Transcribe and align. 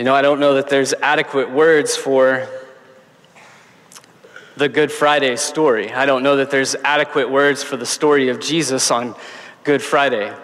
You 0.00 0.04
know, 0.04 0.14
I 0.14 0.22
don't 0.22 0.40
know 0.40 0.54
that 0.54 0.70
there's 0.70 0.94
adequate 0.94 1.50
words 1.50 1.94
for 1.94 2.48
the 4.56 4.66
Good 4.66 4.90
Friday 4.90 5.36
story. 5.36 5.92
I 5.92 6.06
don't 6.06 6.22
know 6.22 6.36
that 6.36 6.50
there's 6.50 6.74
adequate 6.74 7.30
words 7.30 7.62
for 7.62 7.76
the 7.76 7.84
story 7.84 8.30
of 8.30 8.40
Jesus 8.40 8.90
on 8.90 9.14
Good 9.62 9.82
Friday. 9.82 10.34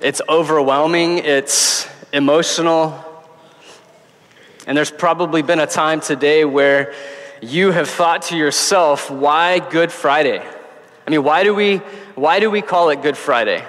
It's 0.00 0.22
overwhelming, 0.26 1.18
it's 1.18 1.86
emotional, 2.10 2.98
and 4.66 4.74
there's 4.74 4.90
probably 4.90 5.42
been 5.42 5.60
a 5.60 5.66
time 5.66 6.00
today 6.00 6.46
where 6.46 6.94
you 7.42 7.72
have 7.72 7.90
thought 7.90 8.22
to 8.22 8.38
yourself, 8.38 9.10
why 9.10 9.58
Good 9.58 9.92
Friday? 9.92 10.42
I 11.06 11.10
mean, 11.10 11.24
why 11.24 11.44
do 11.44 11.54
we, 11.54 11.76
why 12.14 12.40
do 12.40 12.50
we 12.50 12.62
call 12.62 12.88
it 12.88 13.02
Good 13.02 13.18
Friday? 13.18 13.62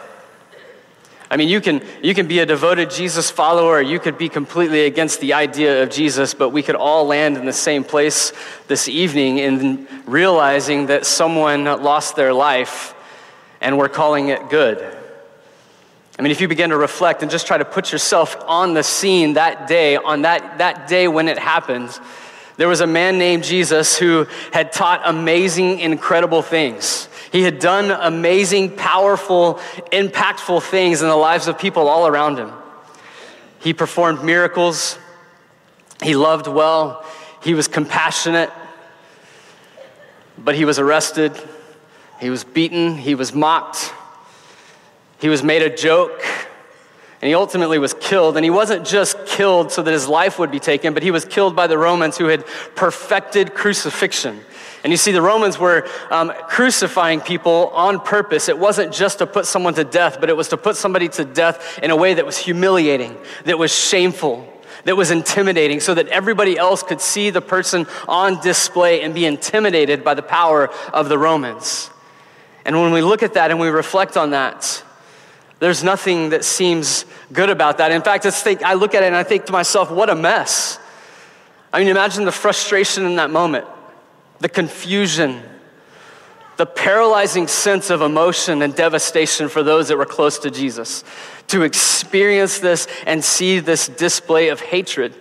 I 1.32 1.38
mean, 1.38 1.48
you 1.48 1.62
can, 1.62 1.84
you 2.02 2.16
can 2.16 2.28
be 2.28 2.40
a 2.40 2.46
devoted 2.46 2.90
Jesus 2.90 3.30
follower, 3.30 3.80
you 3.80 4.00
could 4.00 4.18
be 4.18 4.30
completely 4.30 4.86
against 4.86 5.20
the 5.20 5.34
idea 5.34 5.84
of 5.84 5.92
Jesus, 5.92 6.34
but 6.34 6.50
we 6.50 6.64
could 6.64 6.76
all 6.76 7.06
land 7.06 7.38
in 7.38 7.46
the 7.46 7.54
same 7.54 7.84
place 7.84 8.34
this 8.68 8.88
evening 8.88 9.38
in 9.38 9.88
realizing 10.08 10.88
that 10.88 11.06
someone 11.06 11.66
lost 11.66 12.16
their 12.16 12.34
life 12.34 12.96
and 13.62 13.78
we're 13.78 13.90
calling 13.90 14.30
it 14.30 14.50
good. 14.50 14.96
I 16.18 16.22
mean, 16.24 16.32
if 16.32 16.42
you 16.42 16.48
begin 16.48 16.72
to 16.72 16.78
reflect 16.78 17.22
and 17.22 17.30
just 17.30 17.46
try 17.46 17.60
to 17.60 17.66
put 17.66 17.92
yourself 17.92 18.36
on 18.48 18.74
the 18.74 18.84
scene 18.84 19.34
that 19.34 19.68
day, 19.68 19.98
on 19.98 20.24
that, 20.24 20.58
that 20.58 20.88
day 20.88 21.08
when 21.08 21.28
it 21.28 21.38
happened, 21.38 21.98
there 22.58 22.68
was 22.68 22.82
a 22.82 22.88
man 22.88 23.20
named 23.20 23.44
Jesus 23.44 23.98
who 23.98 24.26
had 24.52 24.72
taught 24.72 25.02
amazing, 25.06 25.80
incredible 25.80 26.42
things. 26.42 27.08
He 27.32 27.44
had 27.44 27.60
done 27.60 27.92
amazing, 27.92 28.76
powerful, 28.76 29.56
impactful 29.92 30.64
things 30.64 31.02
in 31.02 31.08
the 31.08 31.16
lives 31.16 31.48
of 31.48 31.60
people 31.60 31.88
all 31.88 32.08
around 32.08 32.38
him. 32.38 32.52
He 33.60 33.74
performed 33.74 34.24
miracles. 34.24 34.98
He 36.02 36.16
loved 36.16 36.48
well. 36.48 37.06
He 37.44 37.54
was 37.54 37.68
compassionate. 37.68 38.50
But 40.38 40.56
he 40.56 40.66
was 40.66 40.80
arrested. 40.80 41.40
He 42.20 42.30
was 42.30 42.44
beaten. 42.44 42.96
He 42.96 43.16
was 43.16 43.34
mocked. 43.34 43.94
He 45.20 45.30
was 45.30 45.44
made 45.44 45.62
a 45.62 45.76
joke. 45.76 46.24
And 47.22 47.28
he 47.28 47.36
ultimately 47.36 47.80
was 47.80 47.94
killed. 47.94 48.38
And 48.38 48.44
he 48.44 48.50
wasn't 48.50 48.86
just 48.86 49.26
killed 49.26 49.72
so 49.72 49.82
that 49.82 49.92
his 49.92 50.08
life 50.08 50.40
would 50.40 50.52
be 50.52 50.60
taken, 50.60 50.94
but 50.94 51.04
he 51.04 51.12
was 51.12 51.26
killed 51.26 51.56
by 51.56 51.68
the 51.68 51.78
Romans 51.78 52.18
who 52.18 52.26
had 52.26 52.46
perfected 52.76 53.54
crucifixion. 53.54 54.40
And 54.84 54.92
you 54.92 54.98
see, 54.98 55.12
the 55.12 55.22
Romans 55.22 55.60
were 55.60 55.86
um, 56.10 56.32
crucifying 56.48 57.20
people 57.20 57.68
on 57.74 58.00
purpose. 58.00 58.48
It 58.48 58.58
wasn't 58.58 58.94
just 58.94 59.18
to 59.18 59.28
put 59.28 59.46
someone 59.46 59.74
to 59.74 59.84
death, 59.84 60.22
but 60.22 60.30
it 60.30 60.38
was 60.38 60.48
to 60.50 60.58
put 60.58 60.78
somebody 60.78 61.10
to 61.10 61.26
death 61.26 61.80
in 61.84 61.92
a 61.92 61.96
way 61.96 62.14
that 62.14 62.26
was 62.26 62.38
humiliating, 62.38 63.18
that 63.44 63.58
was 63.58 63.76
shameful, 63.76 64.48
that 64.86 64.96
was 64.96 65.12
intimidating, 65.12 65.82
so 65.82 65.94
that 65.96 66.08
everybody 66.08 66.58
else 66.58 66.82
could 66.82 67.02
see 67.02 67.30
the 67.30 67.42
person 67.42 67.86
on 68.08 68.40
display 68.40 69.02
and 69.02 69.14
be 69.14 69.26
intimidated 69.26 70.06
by 70.06 70.14
the 70.14 70.22
power 70.22 70.70
of 70.94 71.10
the 71.10 71.18
Romans. 71.18 71.90
And 72.64 72.80
when 72.80 72.94
we 72.94 73.02
look 73.02 73.22
at 73.24 73.34
that 73.34 73.52
and 73.52 73.60
we 73.60 73.68
reflect 73.68 74.16
on 74.16 74.30
that, 74.30 74.82
there's 75.60 75.84
nothing 75.84 76.30
that 76.30 76.46
seems 76.46 77.06
good 77.34 77.50
about 77.50 77.78
that. 77.80 77.92
In 77.92 78.02
fact, 78.02 78.26
I 78.26 78.74
look 78.74 78.96
at 78.96 79.04
it 79.04 79.08
and 79.08 79.16
I 79.16 79.24
think 79.24 79.46
to 79.46 79.52
myself, 79.52 79.92
what 79.92 80.10
a 80.10 80.16
mess. 80.16 80.80
I 81.72 81.80
mean, 81.80 81.90
imagine 81.90 82.26
the 82.26 82.32
frustration 82.32 83.06
in 83.06 83.18
that 83.18 83.30
moment 83.30 83.66
the 84.40 84.50
confusion, 84.50 85.44
the 86.56 86.66
paralyzing 86.66 87.46
sense 87.46 87.90
of 87.90 88.02
emotion 88.02 88.62
and 88.62 88.74
devastation 88.74 89.50
for 89.50 89.64
those 89.64 89.90
that 89.90 89.98
were 89.98 90.06
close 90.06 90.40
to 90.40 90.50
Jesus. 90.50 91.04
To 91.48 91.64
experience 91.64 92.60
this 92.60 92.88
and 93.06 93.22
see 93.22 93.60
this 93.60 93.88
display 93.88 94.48
of 94.48 94.62
hatred 94.62 95.14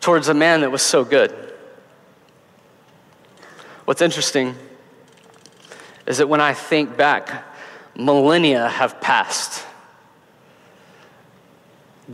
towards 0.00 0.28
a 0.28 0.34
man 0.34 0.62
that 0.62 0.70
was 0.70 0.80
so 0.80 1.04
good. 1.04 1.30
What's 3.84 4.00
interesting 4.00 4.54
is 6.06 6.18
that 6.18 6.28
when 6.28 6.40
I 6.40 6.54
think 6.54 6.96
back, 6.96 7.44
millennia 7.96 8.68
have 8.68 9.00
passed. 9.00 9.64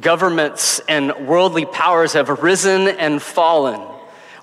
Governments 0.01 0.81
and 0.89 1.27
worldly 1.27 1.67
powers 1.67 2.15
have 2.15 2.29
risen 2.29 2.89
and 2.89 3.21
fallen. 3.21 3.81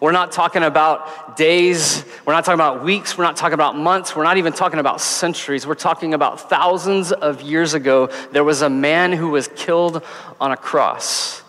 We're 0.02 0.12
not 0.12 0.32
talking 0.32 0.64
about 0.64 1.36
days. 1.36 2.06
We're 2.26 2.34
not 2.34 2.46
talking 2.46 2.60
about 2.60 2.84
weeks. 2.84 3.18
We're 3.18 3.26
not 3.26 3.36
talking 3.36 3.56
about 3.56 3.76
months. 3.76 4.16
We're 4.16 4.24
not 4.24 4.38
even 4.38 4.54
talking 4.54 4.80
about 4.80 5.02
centuries. 5.02 5.68
We're 5.68 5.76
talking 5.76 6.14
about 6.14 6.50
thousands 6.50 7.12
of 7.12 7.42
years 7.42 7.74
ago. 7.74 8.08
There 8.32 8.44
was 8.44 8.62
a 8.62 8.70
man 8.70 9.12
who 9.12 9.30
was 9.30 9.50
killed 9.56 10.04
on 10.40 10.52
a 10.52 10.58
cross. 10.58 11.44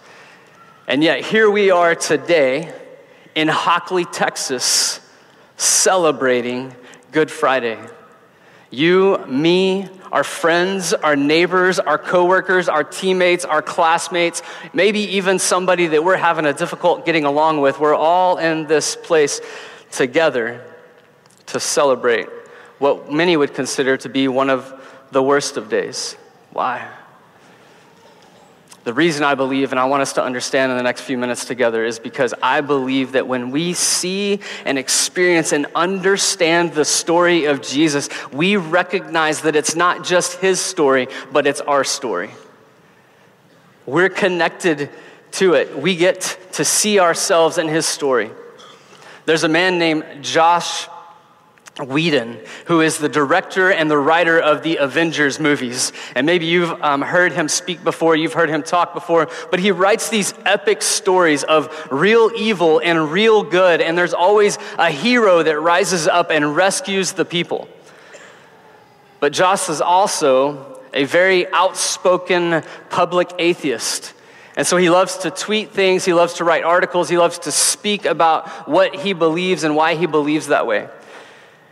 And 0.88 1.04
yet, 1.04 1.24
here 1.24 1.48
we 1.48 1.70
are 1.70 1.94
today 1.94 2.74
in 3.36 3.46
Hockley, 3.46 4.04
Texas, 4.04 4.98
celebrating 5.56 6.74
Good 7.12 7.30
Friday. 7.30 7.78
You, 8.70 9.18
me, 9.26 9.88
our 10.12 10.24
friends, 10.24 10.92
our 10.92 11.16
neighbors, 11.16 11.78
our 11.78 11.98
coworkers, 11.98 12.68
our 12.68 12.84
teammates, 12.84 13.44
our 13.44 13.62
classmates, 13.62 14.42
maybe 14.72 15.00
even 15.00 15.38
somebody 15.38 15.88
that 15.88 16.04
we're 16.04 16.16
having 16.16 16.46
a 16.46 16.52
difficult 16.52 17.04
getting 17.04 17.24
along 17.24 17.60
with. 17.60 17.78
We're 17.80 17.94
all 17.94 18.38
in 18.38 18.66
this 18.66 18.96
place 18.96 19.40
together 19.90 20.64
to 21.46 21.60
celebrate 21.60 22.28
what 22.78 23.12
many 23.12 23.36
would 23.36 23.54
consider 23.54 23.96
to 23.98 24.08
be 24.08 24.28
one 24.28 24.50
of 24.50 24.72
the 25.10 25.22
worst 25.22 25.56
of 25.56 25.68
days. 25.68 26.16
Why? 26.52 26.88
The 28.82 28.94
reason 28.94 29.24
I 29.24 29.34
believe, 29.34 29.72
and 29.72 29.80
I 29.80 29.84
want 29.84 30.00
us 30.00 30.14
to 30.14 30.22
understand 30.22 30.72
in 30.72 30.78
the 30.78 30.82
next 30.82 31.02
few 31.02 31.18
minutes 31.18 31.44
together, 31.44 31.84
is 31.84 31.98
because 31.98 32.32
I 32.42 32.62
believe 32.62 33.12
that 33.12 33.26
when 33.26 33.50
we 33.50 33.74
see 33.74 34.40
and 34.64 34.78
experience 34.78 35.52
and 35.52 35.66
understand 35.74 36.72
the 36.72 36.86
story 36.86 37.44
of 37.44 37.60
Jesus, 37.60 38.08
we 38.32 38.56
recognize 38.56 39.42
that 39.42 39.54
it's 39.54 39.76
not 39.76 40.02
just 40.02 40.38
his 40.40 40.60
story, 40.60 41.08
but 41.30 41.46
it's 41.46 41.60
our 41.60 41.84
story. 41.84 42.30
We're 43.84 44.08
connected 44.08 44.88
to 45.32 45.54
it. 45.54 45.76
We 45.76 45.94
get 45.94 46.38
to 46.52 46.64
see 46.64 47.00
ourselves 47.00 47.58
in 47.58 47.68
his 47.68 47.84
story. 47.86 48.30
There's 49.26 49.44
a 49.44 49.48
man 49.48 49.78
named 49.78 50.04
Joss 50.22 50.88
Whedon, 51.84 52.38
who 52.66 52.80
is 52.80 52.98
the 52.98 53.08
director 53.08 53.70
and 53.70 53.90
the 53.90 53.98
writer 53.98 54.38
of 54.38 54.62
the 54.62 54.76
Avengers 54.76 55.40
movies. 55.40 55.92
And 56.14 56.26
maybe 56.26 56.46
you've 56.46 56.70
um, 56.82 57.02
heard 57.02 57.32
him 57.32 57.48
speak 57.48 57.82
before, 57.82 58.16
you've 58.16 58.32
heard 58.32 58.50
him 58.50 58.62
talk 58.62 58.94
before, 58.94 59.28
but 59.50 59.60
he 59.60 59.70
writes 59.70 60.08
these 60.08 60.34
epic 60.44 60.82
stories 60.82 61.42
of 61.44 61.88
real 61.90 62.30
evil 62.36 62.80
and 62.80 63.10
real 63.10 63.42
good, 63.42 63.80
and 63.80 63.96
there's 63.96 64.14
always 64.14 64.58
a 64.78 64.90
hero 64.90 65.42
that 65.42 65.58
rises 65.60 66.06
up 66.06 66.30
and 66.30 66.56
rescues 66.56 67.12
the 67.12 67.24
people. 67.24 67.68
But 69.20 69.32
Joss 69.32 69.68
is 69.68 69.80
also 69.80 70.78
a 70.92 71.04
very 71.04 71.46
outspoken 71.52 72.62
public 72.88 73.30
atheist. 73.38 74.14
And 74.56 74.66
so 74.66 74.76
he 74.76 74.90
loves 74.90 75.18
to 75.18 75.30
tweet 75.30 75.70
things, 75.70 76.04
he 76.04 76.12
loves 76.12 76.34
to 76.34 76.44
write 76.44 76.64
articles, 76.64 77.08
he 77.08 77.16
loves 77.16 77.38
to 77.40 77.52
speak 77.52 78.04
about 78.04 78.68
what 78.68 78.94
he 78.94 79.12
believes 79.12 79.64
and 79.64 79.76
why 79.76 79.94
he 79.94 80.06
believes 80.06 80.48
that 80.48 80.66
way. 80.66 80.88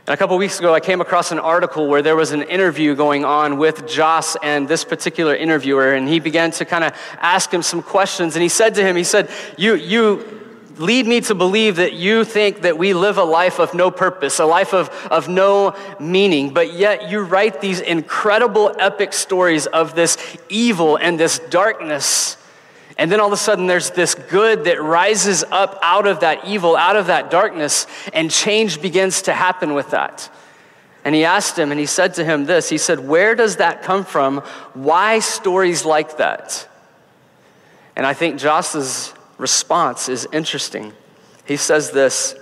And 0.08 0.14
a 0.14 0.16
couple 0.16 0.38
weeks 0.38 0.58
ago, 0.58 0.72
I 0.72 0.80
came 0.80 1.02
across 1.02 1.32
an 1.32 1.38
article 1.38 1.86
where 1.86 2.00
there 2.00 2.16
was 2.16 2.32
an 2.32 2.40
interview 2.40 2.94
going 2.94 3.26
on 3.26 3.58
with 3.58 3.86
Joss 3.86 4.36
and 4.36 4.66
this 4.66 4.82
particular 4.82 5.36
interviewer, 5.36 5.92
and 5.92 6.08
he 6.08 6.18
began 6.18 6.50
to 6.52 6.64
kind 6.64 6.82
of 6.82 6.94
ask 7.20 7.52
him 7.52 7.60
some 7.60 7.82
questions. 7.82 8.34
And 8.34 8.42
he 8.42 8.48
said 8.48 8.74
to 8.76 8.82
him, 8.82 8.96
he 8.96 9.04
said, 9.04 9.28
you, 9.58 9.74
you 9.74 10.24
lead 10.78 11.06
me 11.06 11.20
to 11.20 11.34
believe 11.34 11.76
that 11.76 11.92
you 11.92 12.24
think 12.24 12.62
that 12.62 12.78
we 12.78 12.94
live 12.94 13.18
a 13.18 13.22
life 13.22 13.60
of 13.60 13.74
no 13.74 13.90
purpose, 13.90 14.38
a 14.38 14.46
life 14.46 14.72
of, 14.72 14.88
of 15.10 15.28
no 15.28 15.76
meaning, 16.00 16.54
but 16.54 16.72
yet 16.72 17.10
you 17.10 17.20
write 17.20 17.60
these 17.60 17.80
incredible 17.80 18.74
epic 18.78 19.12
stories 19.12 19.66
of 19.66 19.94
this 19.94 20.16
evil 20.48 20.96
and 20.96 21.20
this 21.20 21.38
darkness 21.50 22.38
and 22.98 23.12
then 23.12 23.20
all 23.20 23.28
of 23.28 23.32
a 23.32 23.36
sudden, 23.36 23.68
there's 23.68 23.90
this 23.90 24.16
good 24.16 24.64
that 24.64 24.82
rises 24.82 25.44
up 25.44 25.78
out 25.82 26.08
of 26.08 26.20
that 26.20 26.44
evil, 26.44 26.74
out 26.74 26.96
of 26.96 27.06
that 27.06 27.30
darkness, 27.30 27.86
and 28.12 28.28
change 28.28 28.82
begins 28.82 29.22
to 29.22 29.32
happen 29.32 29.72
with 29.72 29.92
that. 29.92 30.28
And 31.04 31.14
he 31.14 31.24
asked 31.24 31.56
him, 31.56 31.70
and 31.70 31.78
he 31.78 31.86
said 31.86 32.14
to 32.14 32.24
him 32.24 32.46
this 32.46 32.68
He 32.68 32.76
said, 32.76 33.06
Where 33.06 33.36
does 33.36 33.56
that 33.56 33.82
come 33.82 34.04
from? 34.04 34.38
Why 34.74 35.20
stories 35.20 35.84
like 35.84 36.16
that? 36.16 36.68
And 37.94 38.04
I 38.04 38.14
think 38.14 38.40
Joss's 38.40 39.14
response 39.38 40.08
is 40.08 40.26
interesting. 40.32 40.92
He 41.44 41.56
says 41.56 41.92
this 41.92 42.34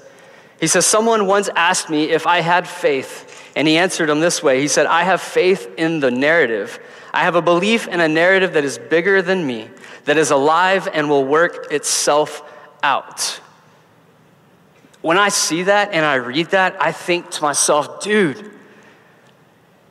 He 0.59 0.69
says, 0.69 0.87
Someone 0.87 1.27
once 1.27 1.51
asked 1.55 1.91
me 1.91 2.05
if 2.05 2.27
I 2.27 2.41
had 2.41 2.67
faith, 2.67 3.53
and 3.55 3.69
he 3.69 3.77
answered 3.77 4.09
him 4.09 4.21
this 4.21 4.43
way 4.43 4.63
He 4.63 4.69
said, 4.69 4.87
I 4.87 5.03
have 5.03 5.21
faith 5.21 5.71
in 5.77 6.01
the 6.01 6.11
narrative. 6.11 6.81
I 7.13 7.25
have 7.25 7.35
a 7.35 7.43
belief 7.43 7.89
in 7.89 8.01
a 8.01 8.09
narrative 8.09 8.55
that 8.55 8.65
is 8.65 8.79
bigger 8.79 9.21
than 9.21 9.47
me 9.47 9.69
that 10.07 10.17
is 10.17 10.31
alive 10.31 10.89
and 10.93 11.09
will 11.09 11.25
work 11.25 11.71
itself 11.71 12.43
out. 12.83 13.41
When 15.03 15.19
I 15.19 15.29
see 15.29 15.65
that 15.65 15.93
and 15.93 16.05
I 16.05 16.15
read 16.15 16.51
that, 16.51 16.77
I 16.81 16.91
think 16.91 17.31
to 17.33 17.43
myself, 17.43 18.03
dude, 18.03 18.51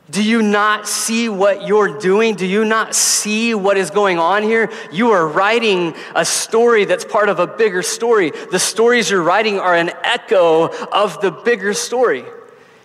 Do 0.08 0.22
you 0.22 0.40
not 0.40 0.86
see 0.86 1.28
what 1.28 1.66
you're 1.66 1.98
doing? 1.98 2.36
Do 2.36 2.46
you 2.46 2.64
not 2.64 2.94
see 2.94 3.54
what 3.54 3.76
is 3.76 3.90
going 3.90 4.20
on 4.20 4.44
here? 4.44 4.70
You 4.92 5.10
are 5.10 5.26
writing 5.26 5.96
a 6.14 6.24
story 6.24 6.84
that's 6.84 7.04
part 7.04 7.28
of 7.28 7.40
a 7.40 7.46
bigger 7.46 7.82
story. 7.82 8.30
The 8.30 8.60
stories 8.60 9.10
you're 9.10 9.22
writing 9.22 9.58
are 9.58 9.74
an 9.74 9.90
echo 10.04 10.68
of 10.68 11.20
the 11.20 11.32
bigger 11.32 11.74
story. 11.74 12.24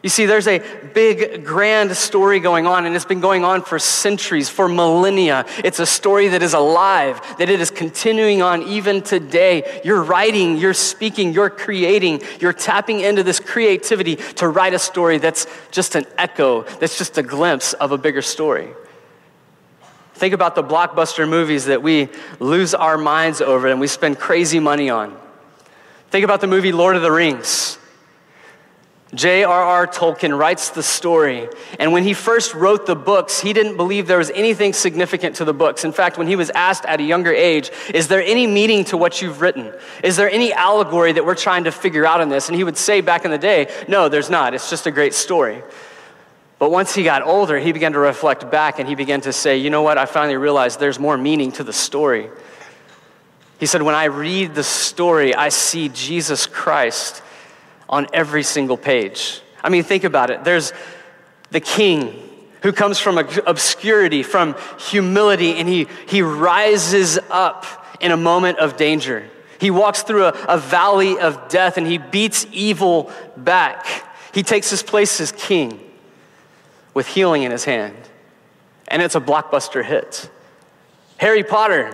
You 0.03 0.09
see, 0.09 0.25
there's 0.25 0.47
a 0.47 0.59
big, 0.95 1.45
grand 1.45 1.95
story 1.95 2.39
going 2.39 2.65
on, 2.65 2.87
and 2.87 2.95
it's 2.95 3.05
been 3.05 3.19
going 3.19 3.45
on 3.45 3.61
for 3.61 3.77
centuries, 3.77 4.49
for 4.49 4.67
millennia. 4.67 5.45
It's 5.63 5.79
a 5.79 5.85
story 5.85 6.29
that 6.29 6.41
is 6.41 6.55
alive, 6.55 7.21
that 7.37 7.49
it 7.49 7.61
is 7.61 7.69
continuing 7.69 8.41
on 8.41 8.63
even 8.63 9.03
today. 9.03 9.81
You're 9.85 10.01
writing, 10.01 10.57
you're 10.57 10.73
speaking, 10.73 11.33
you're 11.33 11.51
creating, 11.51 12.23
you're 12.39 12.53
tapping 12.53 13.01
into 13.01 13.21
this 13.21 13.39
creativity 13.39 14.15
to 14.15 14.47
write 14.47 14.73
a 14.73 14.79
story 14.79 15.19
that's 15.19 15.45
just 15.69 15.93
an 15.93 16.05
echo, 16.17 16.63
that's 16.63 16.97
just 16.97 17.19
a 17.19 17.23
glimpse 17.23 17.73
of 17.73 17.91
a 17.91 17.97
bigger 17.97 18.23
story. 18.23 18.69
Think 20.15 20.33
about 20.33 20.55
the 20.55 20.63
blockbuster 20.63 21.29
movies 21.29 21.65
that 21.65 21.83
we 21.83 22.09
lose 22.39 22.73
our 22.73 22.97
minds 22.97 23.39
over 23.39 23.67
and 23.67 23.79
we 23.79 23.85
spend 23.85 24.17
crazy 24.17 24.59
money 24.59 24.89
on. 24.89 25.15
Think 26.09 26.25
about 26.25 26.41
the 26.41 26.47
movie 26.47 26.71
Lord 26.71 26.95
of 26.95 27.03
the 27.03 27.11
Rings. 27.11 27.70
J.R.R. 29.13 29.87
Tolkien 29.87 30.37
writes 30.37 30.69
the 30.69 30.81
story, 30.81 31.49
and 31.77 31.91
when 31.91 32.03
he 32.03 32.13
first 32.13 32.53
wrote 32.53 32.85
the 32.85 32.95
books, 32.95 33.41
he 33.41 33.51
didn't 33.51 33.75
believe 33.75 34.07
there 34.07 34.17
was 34.17 34.31
anything 34.31 34.71
significant 34.71 35.35
to 35.37 35.45
the 35.45 35.53
books. 35.53 35.83
In 35.83 35.91
fact, 35.91 36.17
when 36.17 36.27
he 36.27 36.37
was 36.37 36.49
asked 36.51 36.85
at 36.85 37.01
a 37.01 37.03
younger 37.03 37.33
age, 37.33 37.71
Is 37.93 38.07
there 38.07 38.23
any 38.23 38.47
meaning 38.47 38.85
to 38.85 38.95
what 38.95 39.21
you've 39.21 39.41
written? 39.41 39.73
Is 40.01 40.15
there 40.15 40.29
any 40.29 40.53
allegory 40.53 41.11
that 41.11 41.25
we're 41.25 41.35
trying 41.35 41.65
to 41.65 41.71
figure 41.73 42.05
out 42.05 42.21
in 42.21 42.29
this? 42.29 42.47
And 42.47 42.55
he 42.55 42.63
would 42.63 42.77
say 42.77 43.01
back 43.01 43.25
in 43.25 43.31
the 43.31 43.37
day, 43.37 43.69
No, 43.89 44.07
there's 44.07 44.29
not. 44.29 44.53
It's 44.53 44.69
just 44.69 44.87
a 44.87 44.91
great 44.91 45.13
story. 45.13 45.61
But 46.57 46.71
once 46.71 46.95
he 46.95 47.03
got 47.03 47.21
older, 47.23 47.59
he 47.59 47.73
began 47.73 47.91
to 47.93 47.99
reflect 47.99 48.49
back 48.49 48.79
and 48.79 48.87
he 48.87 48.95
began 48.95 49.19
to 49.21 49.33
say, 49.33 49.57
You 49.57 49.69
know 49.69 49.81
what? 49.81 49.97
I 49.97 50.05
finally 50.05 50.37
realized 50.37 50.79
there's 50.79 50.99
more 50.99 51.17
meaning 51.17 51.51
to 51.53 51.65
the 51.65 51.73
story. 51.73 52.29
He 53.59 53.65
said, 53.65 53.81
When 53.81 53.95
I 53.95 54.05
read 54.05 54.55
the 54.55 54.63
story, 54.63 55.35
I 55.35 55.49
see 55.49 55.89
Jesus 55.89 56.47
Christ 56.47 57.23
on 57.91 58.07
every 58.13 58.43
single 58.43 58.77
page. 58.77 59.41
I 59.63 59.69
mean, 59.69 59.83
think 59.83 60.03
about 60.03 60.29
it. 60.31 60.43
There's 60.43 60.73
the 61.51 61.59
king 61.59 62.29
who 62.63 62.71
comes 62.71 62.99
from 62.99 63.17
obscurity, 63.17 64.23
from 64.23 64.55
humility, 64.79 65.55
and 65.55 65.67
he, 65.67 65.87
he 66.07 66.21
rises 66.21 67.19
up 67.29 67.65
in 67.99 68.11
a 68.11 68.17
moment 68.17 68.59
of 68.59 68.77
danger. 68.77 69.27
He 69.59 69.69
walks 69.69 70.03
through 70.03 70.25
a, 70.25 70.45
a 70.47 70.57
valley 70.57 71.19
of 71.19 71.49
death 71.49 71.77
and 71.77 71.85
he 71.85 71.97
beats 71.97 72.47
evil 72.51 73.11
back. 73.37 73.85
He 74.33 74.43
takes 74.43 74.69
his 74.69 74.81
place 74.81 75.19
as 75.21 75.31
king 75.31 75.79
with 76.93 77.07
healing 77.07 77.43
in 77.43 77.51
his 77.51 77.65
hand. 77.65 77.95
And 78.87 79.01
it's 79.01 79.15
a 79.15 79.21
blockbuster 79.21 79.83
hit. 79.85 80.29
Harry 81.17 81.43
Potter. 81.43 81.93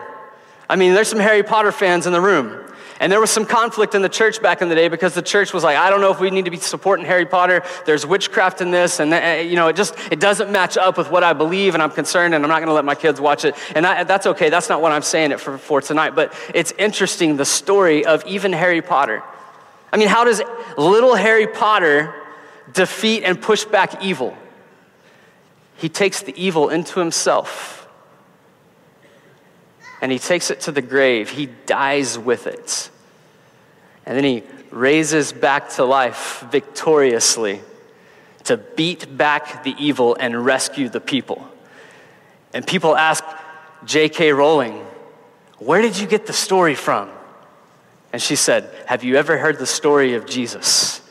I 0.70 0.78
mean, 0.78 0.94
there's 0.94 1.10
some 1.10 1.20
Harry 1.20 1.44
Potter 1.44 1.72
fans 1.72 2.08
in 2.08 2.14
the 2.14 2.22
room. 2.22 2.67
And 3.00 3.12
there 3.12 3.20
was 3.20 3.30
some 3.30 3.46
conflict 3.46 3.96
in 3.96 4.02
the 4.02 4.10
church 4.10 4.42
back 4.42 4.62
in 4.62 4.70
the 4.70 4.76
day 4.76 4.88
because 4.88 5.14
the 5.14 5.22
church 5.22 5.54
was 5.54 5.64
like, 5.64 5.78
I 5.78 5.90
don't 5.90 6.02
know 6.02 6.12
if 6.12 6.20
we 6.20 6.32
need 6.32 6.46
to 6.46 6.52
be 6.52 6.58
supporting 6.58 7.06
Harry 7.06 7.26
Potter. 7.26 7.64
There's 7.86 8.06
witchcraft 8.06 8.62
in 8.62 8.72
this. 8.72 9.00
And, 9.00 9.14
uh, 9.14 9.42
you 9.44 9.56
know, 9.56 9.68
it 9.68 9.76
just, 9.76 9.96
it 10.12 10.20
doesn't 10.20 10.52
match 10.52 10.78
up 10.78 10.98
with 10.98 11.12
what 11.12 11.24
I 11.24 11.34
believe 11.34 11.74
and 11.74 11.84
I'm 11.84 11.92
concerned 11.92 12.34
and 12.34 12.44
I'm 12.44 12.50
not 12.50 12.60
going 12.60 12.68
to 12.68 12.74
let 12.74 12.86
my 12.86 12.96
kids 12.96 13.22
watch 13.22 13.46
it. 13.46 13.56
And 13.76 13.86
I, 13.86 14.04
that's 14.04 14.26
okay. 14.28 14.50
That's 14.50 14.70
not 14.70 14.82
what 14.82 14.92
I'm 14.92 15.02
saying 15.04 15.32
it 15.32 15.40
for, 15.40 15.58
for 15.58 15.82
tonight. 15.82 16.16
But 16.16 16.34
it's 16.54 16.72
interesting, 16.74 17.38
the 17.38 17.46
story 17.46 18.06
of 18.06 18.26
even 18.26 18.54
Harry 18.54 18.82
Potter. 18.82 19.24
I 19.92 19.98
mean, 19.98 20.08
how 20.08 20.24
does 20.24 20.42
little 20.78 21.16
Harry 21.16 21.48
Potter 21.48 22.14
defeat 22.74 23.24
and 23.24 23.42
push 23.42 23.64
back 23.66 24.04
evil? 24.04 24.38
He 25.78 25.90
takes 25.90 26.24
the 26.24 26.34
evil 26.36 26.70
into 26.70 27.00
himself 27.00 27.87
and 30.02 30.12
he 30.12 30.20
takes 30.20 30.52
it 30.52 30.62
to 30.62 30.72
the 30.72 30.82
grave. 30.82 31.30
He 31.30 31.48
dies 31.66 32.18
with 32.18 32.48
it. 32.48 32.90
And 34.06 34.16
then 34.16 34.24
he 34.24 34.44
raises 34.72 35.34
back 35.34 35.70
to 35.72 35.84
life 35.84 36.46
victoriously 36.52 37.62
to 38.46 38.58
beat 38.58 39.18
back 39.18 39.64
the 39.64 39.76
evil 39.78 40.16
and 40.20 40.46
rescue 40.46 40.88
the 40.88 41.02
people. 41.02 41.48
And 42.54 42.66
people 42.66 42.96
ask 42.96 43.24
J.K. 43.86 44.32
Rowling, 44.34 44.86
Where 45.58 45.82
did 45.82 46.00
you 46.00 46.08
get 46.08 46.26
the 46.26 46.34
story 46.34 46.76
from? 46.76 47.10
And 48.14 48.22
she 48.22 48.36
said, 48.36 48.74
Have 48.86 49.04
you 49.04 49.16
ever 49.18 49.38
heard 49.38 49.60
the 49.60 49.66
story 49.66 50.14
of 50.14 50.26
Jesus? 50.26 51.02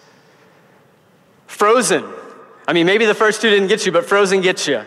Frozen. 1.46 2.04
I 2.66 2.72
mean, 2.72 2.86
maybe 2.86 3.06
the 3.06 3.14
first 3.14 3.42
two 3.42 3.50
didn't 3.50 3.68
get 3.68 3.86
you, 3.86 3.92
but 3.92 4.06
Frozen 4.06 4.40
gets 4.40 4.66
you. 4.66 4.82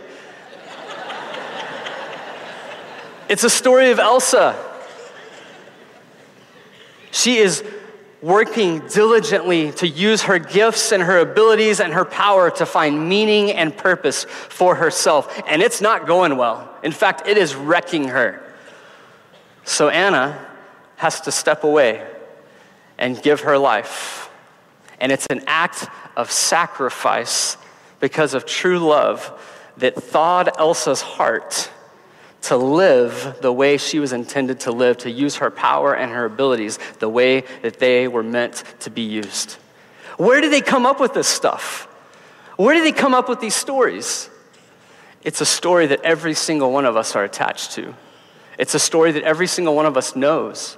It's 3.29 3.43
a 3.43 3.49
story 3.49 3.91
of 3.91 3.99
Elsa. 3.99 4.55
She 7.11 7.37
is 7.37 7.63
working 8.23 8.79
diligently 8.87 9.71
to 9.73 9.87
use 9.87 10.23
her 10.23 10.39
gifts 10.39 10.91
and 10.91 11.03
her 11.03 11.19
abilities 11.19 11.79
and 11.79 11.93
her 11.93 12.05
power 12.05 12.49
to 12.49 12.65
find 12.65 13.07
meaning 13.07 13.51
and 13.51 13.77
purpose 13.77 14.23
for 14.23 14.75
herself. 14.75 15.41
And 15.47 15.61
it's 15.61 15.79
not 15.79 16.07
going 16.07 16.37
well. 16.37 16.73
In 16.83 16.91
fact, 16.91 17.27
it 17.27 17.37
is 17.37 17.55
wrecking 17.55 18.05
her. 18.05 18.41
So 19.63 19.89
Anna 19.89 20.43
has 20.95 21.21
to 21.21 21.31
step 21.31 21.63
away 21.63 22.05
and 22.97 23.21
give 23.21 23.41
her 23.41 23.59
life. 23.59 24.31
And 24.99 25.11
it's 25.11 25.27
an 25.29 25.43
act 25.45 25.87
of 26.17 26.31
sacrifice 26.31 27.57
because 27.99 28.33
of 28.33 28.47
true 28.47 28.79
love 28.79 29.31
that 29.77 29.95
thawed 29.95 30.49
Elsa's 30.57 31.01
heart 31.01 31.69
to 32.43 32.57
live 32.57 33.37
the 33.41 33.51
way 33.51 33.77
she 33.77 33.99
was 33.99 34.13
intended 34.13 34.61
to 34.61 34.71
live, 34.71 34.97
to 34.99 35.11
use 35.11 35.37
her 35.37 35.51
power 35.51 35.93
and 35.93 36.11
her 36.11 36.25
abilities 36.25 36.79
the 36.99 37.09
way 37.09 37.43
that 37.61 37.79
they 37.79 38.07
were 38.07 38.23
meant 38.23 38.63
to 38.79 38.89
be 38.89 39.01
used. 39.01 39.57
Where 40.17 40.41
did 40.41 40.51
they 40.51 40.61
come 40.61 40.85
up 40.85 40.99
with 40.99 41.13
this 41.13 41.27
stuff? 41.27 41.87
Where 42.57 42.73
did 42.75 42.83
they 42.83 42.91
come 42.91 43.13
up 43.13 43.29
with 43.29 43.39
these 43.39 43.55
stories? 43.55 44.29
It's 45.23 45.41
a 45.41 45.45
story 45.45 45.87
that 45.87 46.01
every 46.01 46.33
single 46.33 46.71
one 46.71 46.85
of 46.85 46.95
us 46.95 47.15
are 47.15 47.23
attached 47.23 47.71
to. 47.73 47.93
It's 48.57 48.73
a 48.73 48.79
story 48.79 49.11
that 49.13 49.23
every 49.23 49.47
single 49.47 49.75
one 49.75 49.85
of 49.85 49.95
us 49.95 50.15
knows. 50.15 50.77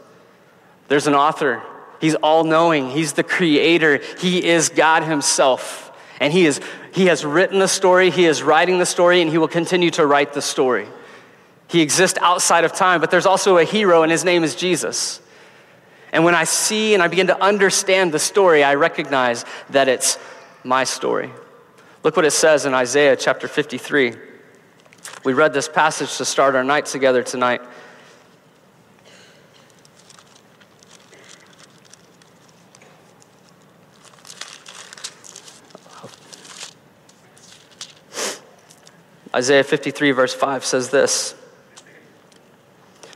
There's 0.88 1.08
an 1.08 1.16
author, 1.16 1.63
he's 2.00 2.16
all 2.16 2.44
knowing, 2.44 2.90
he's 2.90 3.13
the 3.13 3.24
creator, 3.24 4.00
he 4.19 4.44
is 4.46 4.69
God 4.69 5.04
himself. 5.04 5.88
And 6.19 6.31
he, 6.31 6.46
is, 6.46 6.62
he 6.94 7.08
has 7.08 7.25
written 7.25 7.58
the 7.58 7.68
story, 7.68 8.12
he 8.12 8.25
is 8.25 8.44
writing 8.44 8.78
the 8.78 8.86
story, 8.86 9.22
and 9.22 9.31
he 9.31 9.40
will 9.40 9.48
continue 9.48 9.90
to 9.92 10.06
write 10.06 10.34
the 10.34 10.42
story. 10.42 10.88
He 11.72 11.80
exists 11.80 12.20
outside 12.22 12.66
of 12.66 12.74
time, 12.74 13.00
but 13.00 13.12
there's 13.12 13.25
also 13.25 13.58
a 13.58 13.63
hero, 13.63 14.04
and 14.04 14.12
his 14.12 14.25
name 14.25 14.44
is 14.44 14.56
Jesus. 14.56 15.22
And 16.12 16.25
when 16.25 16.36
I 16.36 16.44
see 16.44 16.94
and 16.94 17.01
I 17.01 17.08
begin 17.08 17.28
to 17.28 17.42
understand 17.42 18.12
the 18.12 18.20
story, 18.20 18.62
I 18.62 18.75
recognize 18.75 19.46
that 19.70 19.88
it's 19.88 20.20
my 20.66 20.84
story. 20.84 21.32
Look 22.04 22.18
what 22.18 22.25
it 22.25 22.32
says 22.32 22.66
in 22.66 22.74
Isaiah 22.74 23.16
chapter 23.16 23.48
53. 23.48 24.16
We 25.24 25.32
read 25.32 25.54
this 25.54 25.70
passage 25.70 26.18
to 26.18 26.25
start 26.25 26.56
our 26.56 26.63
night 26.66 26.88
together 26.88 27.24
tonight. 27.24 27.62
Isaiah 39.34 39.63
53, 39.63 40.12
verse 40.12 40.34
5 40.34 40.66
says 40.66 40.90
this 40.90 41.36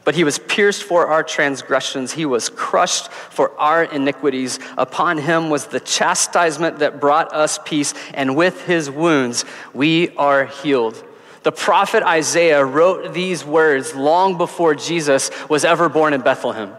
but 0.05 0.15
he 0.15 0.23
was 0.23 0.39
pierced 0.39 0.83
for 0.83 1.07
our 1.07 1.23
transgressions, 1.23 2.13
he 2.13 2.25
was 2.25 2.47
crushed 2.47 3.11
for 3.11 3.51
our 3.59 3.83
iniquities. 3.83 4.59
Upon 4.77 5.17
him 5.17 5.49
was 5.49 5.65
the 5.65 5.79
chastisement 5.81 6.79
that 6.79 7.01
brought 7.01 7.33
us 7.33 7.59
peace, 7.65 7.93
and 8.13 8.37
with 8.37 8.65
his 8.65 8.89
wounds 8.89 9.43
we 9.73 10.15
are 10.15 10.45
healed. 10.45 11.03
The 11.43 11.51
prophet 11.51 12.03
Isaiah 12.03 12.63
wrote 12.63 13.13
these 13.13 13.43
words 13.43 13.93
long 13.93 14.37
before 14.37 14.73
Jesus 14.75 15.29
was 15.49 15.65
ever 15.65 15.89
born 15.89 16.13
in 16.13 16.21
Bethlehem 16.21 16.75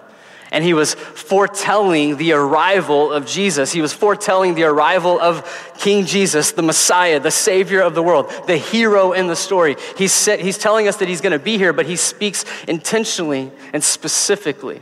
and 0.57 0.65
he 0.65 0.73
was 0.73 0.95
foretelling 0.95 2.17
the 2.17 2.33
arrival 2.33 3.13
of 3.13 3.27
Jesus. 3.27 3.73
He 3.73 3.83
was 3.83 3.93
foretelling 3.93 4.55
the 4.55 4.63
arrival 4.63 5.21
of 5.21 5.45
King 5.77 6.07
Jesus, 6.07 6.53
the 6.53 6.63
Messiah, 6.63 7.21
the 7.21 7.31
Savior 7.31 7.83
of 7.83 7.95
the 7.95 8.03
world, 8.03 8.33
the 8.47 8.57
hero 8.57 9.13
in 9.13 9.27
the 9.27 9.37
story. 9.37 9.77
He's, 9.99 10.25
he's 10.25 10.57
telling 10.57 10.89
us 10.89 10.97
that 10.97 11.09
he's 11.09 11.21
going 11.21 11.35
to 11.35 11.39
be 11.39 11.59
here, 11.59 11.75
but 11.75 11.85
he 11.85 11.97
speaks 11.97 12.47
intentionally 12.67 13.53
and 13.75 13.85
specifically. 13.85 14.81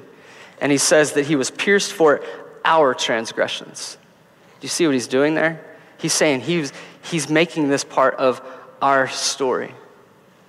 And 0.60 0.70
he 0.70 0.78
says 0.78 1.14
that 1.14 1.26
he 1.26 1.34
was 1.34 1.50
pierced 1.50 1.92
for 1.92 2.22
our 2.64 2.94
transgressions. 2.94 3.98
Do 4.60 4.66
you 4.66 4.68
see 4.68 4.86
what 4.86 4.94
he's 4.94 5.08
doing 5.08 5.34
there? 5.34 5.60
He's 5.98 6.12
saying 6.12 6.42
he 6.42 6.58
was, 6.58 6.72
he's 7.02 7.28
making 7.28 7.68
this 7.68 7.82
part 7.82 8.14
of 8.14 8.40
our 8.80 9.08
story. 9.08 9.74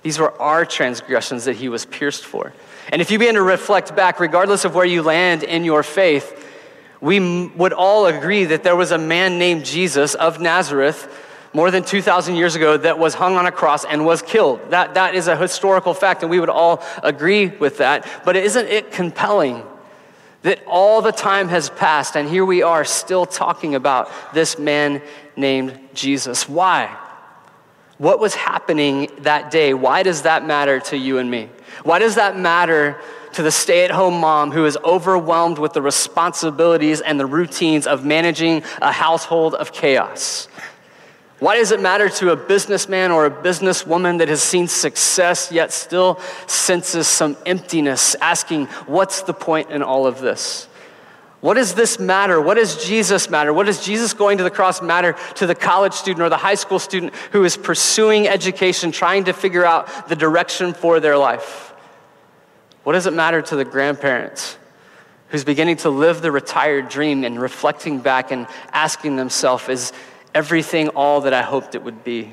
These 0.04 0.20
were 0.20 0.40
our 0.40 0.64
transgressions 0.64 1.46
that 1.46 1.56
he 1.56 1.68
was 1.68 1.84
pierced 1.84 2.24
for. 2.24 2.52
And 2.92 3.02
if 3.02 3.10
you 3.10 3.18
begin 3.18 3.34
to 3.34 3.42
reflect 3.42 3.96
back, 3.96 4.20
regardless 4.20 4.64
of 4.64 4.74
where 4.74 4.84
you 4.84 5.02
land 5.02 5.42
in 5.42 5.64
your 5.64 5.82
faith, 5.82 6.44
we 7.00 7.46
would 7.48 7.72
all 7.72 8.06
agree 8.06 8.44
that 8.44 8.62
there 8.62 8.76
was 8.76 8.92
a 8.92 8.98
man 8.98 9.38
named 9.38 9.64
Jesus 9.64 10.14
of 10.14 10.40
Nazareth, 10.40 11.22
more 11.52 11.70
than 11.70 11.82
2,000 11.82 12.36
years 12.36 12.54
ago 12.54 12.76
that 12.76 12.98
was 12.98 13.14
hung 13.14 13.36
on 13.36 13.46
a 13.46 13.52
cross 13.52 13.84
and 13.84 14.04
was 14.04 14.20
killed. 14.22 14.60
That, 14.70 14.94
that 14.94 15.14
is 15.14 15.26
a 15.26 15.36
historical 15.36 15.94
fact, 15.94 16.22
and 16.22 16.30
we 16.30 16.38
would 16.38 16.50
all 16.50 16.82
agree 17.02 17.46
with 17.46 17.78
that. 17.78 18.06
But 18.24 18.36
isn't 18.36 18.66
it 18.66 18.92
compelling 18.92 19.64
that 20.42 20.62
all 20.66 21.00
the 21.00 21.12
time 21.12 21.48
has 21.48 21.70
passed, 21.70 22.14
and 22.14 22.28
here 22.28 22.44
we 22.44 22.62
are 22.62 22.84
still 22.84 23.26
talking 23.26 23.74
about 23.74 24.10
this 24.34 24.58
man 24.58 25.02
named 25.34 25.78
Jesus? 25.94 26.48
Why? 26.48 26.94
What 27.98 28.20
was 28.20 28.34
happening 28.34 29.10
that 29.20 29.50
day? 29.50 29.72
Why 29.72 30.02
does 30.02 30.22
that 30.22 30.46
matter 30.46 30.80
to 30.80 30.96
you 30.96 31.18
and 31.18 31.30
me? 31.30 31.48
Why 31.82 31.98
does 31.98 32.14
that 32.16 32.38
matter 32.38 33.00
to 33.32 33.42
the 33.42 33.50
stay 33.50 33.84
at 33.84 33.90
home 33.90 34.20
mom 34.20 34.50
who 34.50 34.64
is 34.64 34.78
overwhelmed 34.84 35.58
with 35.58 35.72
the 35.72 35.82
responsibilities 35.82 37.00
and 37.00 37.20
the 37.20 37.26
routines 37.26 37.86
of 37.86 38.04
managing 38.04 38.62
a 38.80 38.92
household 38.92 39.54
of 39.54 39.72
chaos? 39.72 40.48
Why 41.38 41.58
does 41.58 41.70
it 41.70 41.82
matter 41.82 42.08
to 42.08 42.30
a 42.30 42.36
businessman 42.36 43.10
or 43.10 43.26
a 43.26 43.30
businesswoman 43.30 44.18
that 44.18 44.28
has 44.28 44.42
seen 44.42 44.68
success 44.68 45.52
yet 45.52 45.70
still 45.70 46.18
senses 46.46 47.06
some 47.06 47.36
emptiness, 47.44 48.14
asking, 48.22 48.66
What's 48.86 49.22
the 49.22 49.34
point 49.34 49.70
in 49.70 49.82
all 49.82 50.06
of 50.06 50.20
this? 50.20 50.66
What 51.40 51.54
does 51.54 51.74
this 51.74 51.98
matter? 51.98 52.40
What 52.40 52.54
does 52.54 52.86
Jesus 52.86 53.28
matter? 53.28 53.52
What 53.52 53.66
does 53.66 53.84
Jesus 53.84 54.14
going 54.14 54.38
to 54.38 54.44
the 54.44 54.50
cross 54.50 54.80
matter 54.80 55.14
to 55.34 55.46
the 55.46 55.54
college 55.54 55.92
student 55.92 56.22
or 56.22 56.30
the 56.30 56.38
high 56.38 56.54
school 56.54 56.78
student 56.78 57.14
who 57.32 57.44
is 57.44 57.58
pursuing 57.58 58.26
education, 58.26 58.90
trying 58.90 59.24
to 59.24 59.34
figure 59.34 59.64
out 59.64 60.08
the 60.08 60.16
direction 60.16 60.72
for 60.72 61.00
their 61.00 61.18
life? 61.18 61.65
What 62.86 62.92
does 62.92 63.06
it 63.06 63.14
matter 63.14 63.42
to 63.42 63.56
the 63.56 63.64
grandparents 63.64 64.56
who's 65.30 65.42
beginning 65.42 65.78
to 65.78 65.90
live 65.90 66.22
the 66.22 66.30
retired 66.30 66.88
dream 66.88 67.24
and 67.24 67.40
reflecting 67.40 67.98
back 67.98 68.30
and 68.30 68.46
asking 68.70 69.16
themselves, 69.16 69.68
Is 69.68 69.92
everything 70.32 70.90
all 70.90 71.22
that 71.22 71.34
I 71.34 71.42
hoped 71.42 71.74
it 71.74 71.82
would 71.82 72.04
be? 72.04 72.32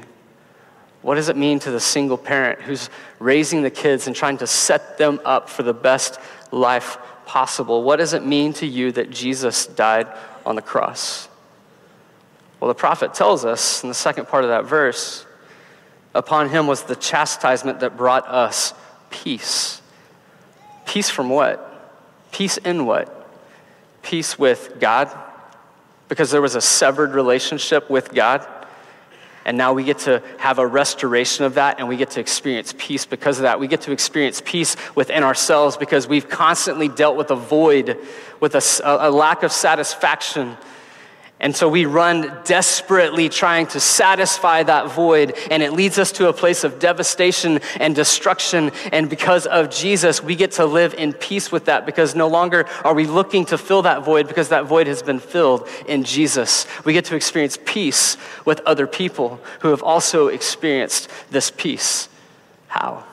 What 1.01 1.15
does 1.15 1.27
it 1.27 1.35
mean 1.35 1.57
to 1.57 1.71
the 1.71 1.79
single 1.79 2.19
parent 2.19 2.61
who's 2.61 2.91
raising 3.17 3.63
the 3.63 3.71
kids 3.71 4.05
and 4.05 4.15
trying 4.15 4.37
to 4.37 4.45
set 4.45 4.99
them 4.99 5.19
up 5.25 5.49
for 5.49 5.63
the 5.63 5.73
best 5.73 6.19
life 6.51 6.99
possible. 7.25 7.83
What 7.83 7.97
does 7.97 8.13
it 8.13 8.23
mean 8.23 8.53
to 8.53 8.65
you 8.67 8.91
that 8.91 9.09
Jesus 9.09 9.65
died 9.65 10.07
on 10.45 10.55
the 10.55 10.61
cross? 10.61 11.27
Well, 12.59 12.67
the 12.67 12.75
prophet 12.75 13.13
tells 13.13 13.43
us 13.43 13.81
in 13.83 13.89
the 13.89 13.95
second 13.95 14.27
part 14.27 14.43
of 14.43 14.49
that 14.51 14.65
verse 14.65 15.25
upon 16.13 16.49
him 16.49 16.67
was 16.67 16.83
the 16.83 16.95
chastisement 16.95 17.79
that 17.79 17.97
brought 17.97 18.27
us 18.27 18.73
peace. 19.09 19.81
Peace 20.85 21.09
from 21.09 21.29
what? 21.29 21.69
Peace 22.31 22.57
in 22.57 22.85
what? 22.85 23.19
Peace 24.01 24.37
with 24.37 24.79
God, 24.79 25.09
because 26.09 26.31
there 26.31 26.41
was 26.41 26.55
a 26.55 26.61
severed 26.61 27.13
relationship 27.13 27.89
with 27.89 28.13
God. 28.13 28.45
And 29.45 29.57
now 29.57 29.73
we 29.73 29.83
get 29.83 29.99
to 29.99 30.23
have 30.37 30.57
a 30.57 30.65
restoration 30.65 31.43
of 31.43 31.55
that 31.55 31.79
and 31.79 31.87
we 31.87 31.97
get 31.97 32.11
to 32.11 32.21
experience 32.21 32.73
peace 32.77 33.05
because 33.05 33.39
of 33.39 33.43
that. 33.43 33.59
We 33.59 33.67
get 33.67 33.81
to 33.81 33.91
experience 33.91 34.41
peace 34.43 34.77
within 34.95 35.23
ourselves 35.23 35.75
because 35.75 36.07
we've 36.07 36.29
constantly 36.29 36.87
dealt 36.87 37.17
with 37.17 37.29
a 37.29 37.35
void, 37.35 37.97
with 38.39 38.55
a, 38.55 38.63
a 38.85 39.11
lack 39.11 39.43
of 39.43 39.51
satisfaction 39.51 40.57
and 41.43 41.53
so 41.53 41.67
we 41.67 41.85
run 41.85 42.31
desperately 42.45 43.27
trying 43.27 43.67
to 43.67 43.79
satisfy 43.81 44.63
that 44.63 44.89
void, 44.91 45.35
and 45.51 45.61
it 45.61 45.73
leads 45.73 45.99
us 45.99 46.13
to 46.13 46.29
a 46.29 46.33
place 46.33 46.63
of 46.63 46.79
devastation 46.79 47.59
and 47.81 47.93
destruction. 47.93 48.71
And 48.93 49.09
because 49.09 49.45
of 49.45 49.69
Jesus, 49.69 50.23
we 50.23 50.37
get 50.37 50.51
to 50.53 50.65
live 50.65 50.93
in 50.93 51.11
peace 51.11 51.51
with 51.51 51.65
that 51.65 51.85
because 51.85 52.15
no 52.15 52.29
longer 52.29 52.65
are 52.85 52.93
we 52.93 53.05
looking 53.05 53.43
to 53.47 53.57
fill 53.57 53.81
that 53.81 54.05
void 54.05 54.29
because 54.29 54.49
that 54.49 54.67
void 54.67 54.87
has 54.87 55.03
been 55.03 55.19
filled 55.19 55.67
in 55.85 56.05
Jesus. 56.05 56.65
We 56.85 56.93
get 56.93 57.03
to 57.05 57.15
experience 57.17 57.59
peace 57.65 58.15
with 58.45 58.61
other 58.61 58.87
people 58.87 59.41
who 59.59 59.67
have 59.67 59.83
also 59.83 60.27
experienced 60.27 61.09
this 61.29 61.51
peace. 61.51 62.07
How? 62.67 63.03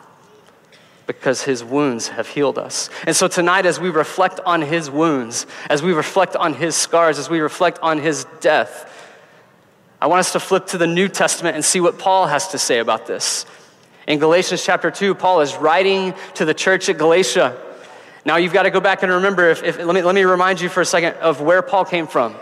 Because 1.17 1.43
his 1.43 1.65
wounds 1.65 2.09
have 2.09 2.29
healed 2.29 2.57
us. 2.57 2.89
And 3.05 3.17
so 3.17 3.27
tonight, 3.27 3.67
as 3.67 3.81
we 3.81 3.91
reflect 3.91 4.39
on 4.47 4.63
his 4.63 4.89
wounds, 4.89 5.45
as 5.69 5.83
we 5.83 5.93
reflect 5.93 6.37
on 6.37 6.55
his 6.55 6.77
scars, 6.77 7.19
as 7.19 7.29
we 7.29 7.41
reflect 7.41 7.81
on 7.83 7.99
his 7.99 8.27
death, 8.41 8.87
I 10.01 10.07
want 10.07 10.21
us 10.21 10.33
to 10.33 10.41
flip 10.41 10.67
to 10.69 10.79
the 10.79 10.87
New 10.87 11.09
Testament 11.09 11.57
and 11.57 11.65
see 11.65 11.81
what 11.81 11.99
Paul 11.99 12.29
has 12.29 12.49
to 12.49 12.59
say 12.59 12.79
about 12.79 13.07
this. 13.07 13.45
In 14.07 14.21
Galatians 14.21 14.65
chapter 14.65 14.91
2, 14.91 15.17
Paul 15.17 15.41
is 15.41 15.57
writing 15.57 16.15
to 16.35 16.45
the 16.45 16.55
church 16.55 16.89
at 16.89 16.97
Galatia. 16.97 17.61
Now, 18.25 18.37
you've 18.37 18.53
got 18.53 18.63
to 18.63 18.71
go 18.71 18.81
back 18.81 19.03
and 19.03 19.11
remember, 19.11 19.51
if, 19.51 19.65
if, 19.65 19.79
let, 19.79 19.95
me, 19.95 20.03
let 20.03 20.15
me 20.15 20.23
remind 20.23 20.61
you 20.61 20.69
for 20.69 20.81
a 20.81 20.87
second 20.87 21.15
of 21.15 21.41
where 21.41 21.61
Paul 21.61 21.85
came 21.85 22.07
from. 22.07 22.37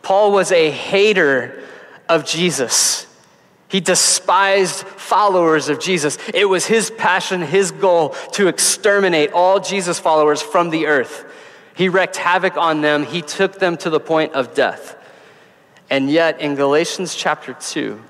Paul 0.00 0.32
was 0.32 0.50
a 0.50 0.70
hater 0.70 1.62
of 2.08 2.24
Jesus. 2.24 3.07
He 3.68 3.80
despised 3.80 4.76
followers 4.86 5.68
of 5.68 5.78
Jesus. 5.78 6.16
It 6.32 6.46
was 6.46 6.66
his 6.66 6.90
passion, 6.90 7.42
his 7.42 7.70
goal 7.70 8.10
to 8.32 8.48
exterminate 8.48 9.32
all 9.32 9.60
Jesus 9.60 9.98
followers 9.98 10.40
from 10.40 10.70
the 10.70 10.86
earth. 10.86 11.26
He 11.74 11.88
wreaked 11.88 12.16
havoc 12.16 12.56
on 12.56 12.80
them, 12.80 13.04
he 13.04 13.22
took 13.22 13.58
them 13.58 13.76
to 13.78 13.90
the 13.90 14.00
point 14.00 14.32
of 14.32 14.54
death. 14.54 14.96
And 15.90 16.10
yet, 16.10 16.40
in 16.40 16.54
Galatians 16.54 17.14
chapter 17.14 17.54
2, 17.54 18.02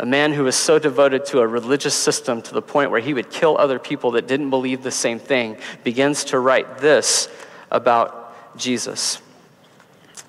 a 0.00 0.06
man 0.06 0.32
who 0.32 0.44
was 0.44 0.56
so 0.56 0.78
devoted 0.78 1.26
to 1.26 1.40
a 1.40 1.46
religious 1.46 1.94
system 1.94 2.40
to 2.42 2.54
the 2.54 2.62
point 2.62 2.90
where 2.90 3.00
he 3.00 3.12
would 3.12 3.30
kill 3.30 3.58
other 3.58 3.78
people 3.78 4.12
that 4.12 4.26
didn't 4.26 4.48
believe 4.48 4.82
the 4.82 4.90
same 4.90 5.18
thing 5.18 5.58
begins 5.84 6.24
to 6.24 6.38
write 6.38 6.78
this 6.78 7.28
about 7.70 8.56
Jesus. 8.56 9.20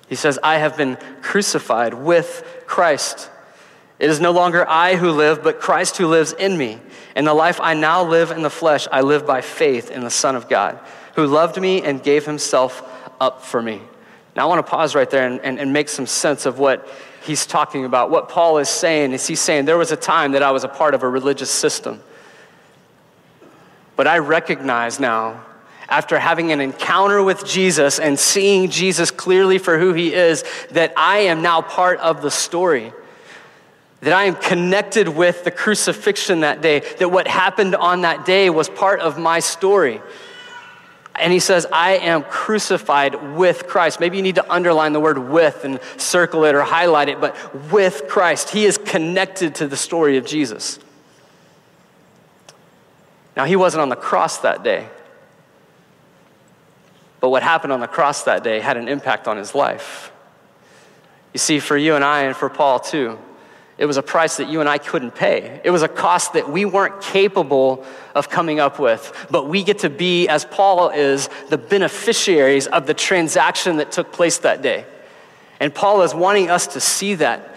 He 0.08 0.14
says, 0.14 0.38
I 0.42 0.58
have 0.58 0.76
been 0.76 0.98
crucified 1.22 1.94
with 1.94 2.64
Christ. 2.66 3.30
It 4.02 4.10
is 4.10 4.20
no 4.20 4.32
longer 4.32 4.68
I 4.68 4.96
who 4.96 5.12
live, 5.12 5.44
but 5.44 5.60
Christ 5.60 5.96
who 5.96 6.08
lives 6.08 6.32
in 6.32 6.58
me. 6.58 6.80
And 7.14 7.24
the 7.24 7.32
life 7.32 7.60
I 7.60 7.74
now 7.74 8.02
live 8.02 8.32
in 8.32 8.42
the 8.42 8.50
flesh, 8.50 8.88
I 8.90 9.02
live 9.02 9.24
by 9.24 9.42
faith 9.42 9.92
in 9.92 10.02
the 10.02 10.10
Son 10.10 10.34
of 10.34 10.48
God, 10.48 10.80
who 11.14 11.24
loved 11.24 11.60
me 11.60 11.82
and 11.82 12.02
gave 12.02 12.26
himself 12.26 12.82
up 13.20 13.44
for 13.44 13.62
me. 13.62 13.80
Now, 14.34 14.42
I 14.42 14.46
want 14.46 14.58
to 14.66 14.68
pause 14.68 14.96
right 14.96 15.08
there 15.08 15.28
and, 15.28 15.40
and, 15.42 15.56
and 15.60 15.72
make 15.72 15.88
some 15.88 16.08
sense 16.08 16.46
of 16.46 16.58
what 16.58 16.88
he's 17.22 17.46
talking 17.46 17.84
about. 17.84 18.10
What 18.10 18.28
Paul 18.28 18.58
is 18.58 18.68
saying 18.68 19.12
is 19.12 19.24
he's 19.28 19.38
saying, 19.38 19.66
There 19.66 19.78
was 19.78 19.92
a 19.92 19.96
time 19.96 20.32
that 20.32 20.42
I 20.42 20.50
was 20.50 20.64
a 20.64 20.68
part 20.68 20.94
of 20.94 21.04
a 21.04 21.08
religious 21.08 21.52
system. 21.52 22.02
But 23.94 24.08
I 24.08 24.18
recognize 24.18 24.98
now, 24.98 25.44
after 25.88 26.18
having 26.18 26.50
an 26.50 26.60
encounter 26.60 27.22
with 27.22 27.46
Jesus 27.46 28.00
and 28.00 28.18
seeing 28.18 28.68
Jesus 28.68 29.12
clearly 29.12 29.58
for 29.58 29.78
who 29.78 29.92
he 29.92 30.12
is, 30.12 30.42
that 30.72 30.92
I 30.96 31.18
am 31.18 31.40
now 31.40 31.62
part 31.62 32.00
of 32.00 32.20
the 32.20 32.30
story 32.32 32.92
that 34.02 34.12
I 34.12 34.24
am 34.24 34.34
connected 34.34 35.08
with 35.08 35.44
the 35.44 35.52
crucifixion 35.52 36.40
that 36.40 36.60
day, 36.60 36.80
that 36.98 37.08
what 37.08 37.28
happened 37.28 37.76
on 37.76 38.02
that 38.02 38.26
day 38.26 38.50
was 38.50 38.68
part 38.68 39.00
of 39.00 39.16
my 39.16 39.38
story. 39.38 40.02
And 41.14 41.32
he 41.32 41.38
says, 41.38 41.66
I 41.72 41.92
am 41.98 42.24
crucified 42.24 43.36
with 43.36 43.68
Christ. 43.68 44.00
Maybe 44.00 44.16
you 44.16 44.22
need 44.22 44.34
to 44.36 44.52
underline 44.52 44.92
the 44.92 44.98
word 44.98 45.18
with 45.18 45.64
and 45.64 45.78
circle 45.98 46.44
it 46.44 46.54
or 46.56 46.62
highlight 46.62 47.10
it, 47.10 47.20
but 47.20 47.36
with 47.70 48.08
Christ. 48.08 48.50
He 48.50 48.64
is 48.64 48.76
connected 48.76 49.54
to 49.56 49.68
the 49.68 49.76
story 49.76 50.16
of 50.16 50.26
Jesus. 50.26 50.80
Now, 53.36 53.44
he 53.44 53.54
wasn't 53.54 53.82
on 53.82 53.88
the 53.88 53.96
cross 53.96 54.38
that 54.38 54.64
day, 54.64 54.88
but 57.20 57.28
what 57.28 57.44
happened 57.44 57.72
on 57.72 57.80
the 57.80 57.86
cross 57.86 58.24
that 58.24 58.42
day 58.42 58.58
had 58.58 58.76
an 58.76 58.88
impact 58.88 59.28
on 59.28 59.36
his 59.36 59.54
life. 59.54 60.10
You 61.32 61.38
see, 61.38 61.60
for 61.60 61.76
you 61.76 61.94
and 61.94 62.04
I, 62.04 62.22
and 62.22 62.36
for 62.36 62.50
Paul 62.50 62.80
too, 62.80 63.18
it 63.82 63.86
was 63.86 63.96
a 63.96 64.02
price 64.02 64.36
that 64.36 64.48
you 64.48 64.60
and 64.60 64.68
I 64.68 64.78
couldn't 64.78 65.10
pay. 65.10 65.60
It 65.64 65.70
was 65.70 65.82
a 65.82 65.88
cost 65.88 66.34
that 66.34 66.48
we 66.48 66.64
weren't 66.64 67.02
capable 67.02 67.84
of 68.14 68.30
coming 68.30 68.60
up 68.60 68.78
with. 68.78 69.26
But 69.28 69.48
we 69.48 69.64
get 69.64 69.80
to 69.80 69.90
be, 69.90 70.28
as 70.28 70.44
Paul 70.44 70.90
is, 70.90 71.28
the 71.48 71.58
beneficiaries 71.58 72.68
of 72.68 72.86
the 72.86 72.94
transaction 72.94 73.78
that 73.78 73.90
took 73.90 74.12
place 74.12 74.38
that 74.38 74.62
day. 74.62 74.84
And 75.58 75.74
Paul 75.74 76.02
is 76.02 76.14
wanting 76.14 76.48
us 76.48 76.68
to 76.68 76.80
see 76.80 77.16
that, 77.16 77.56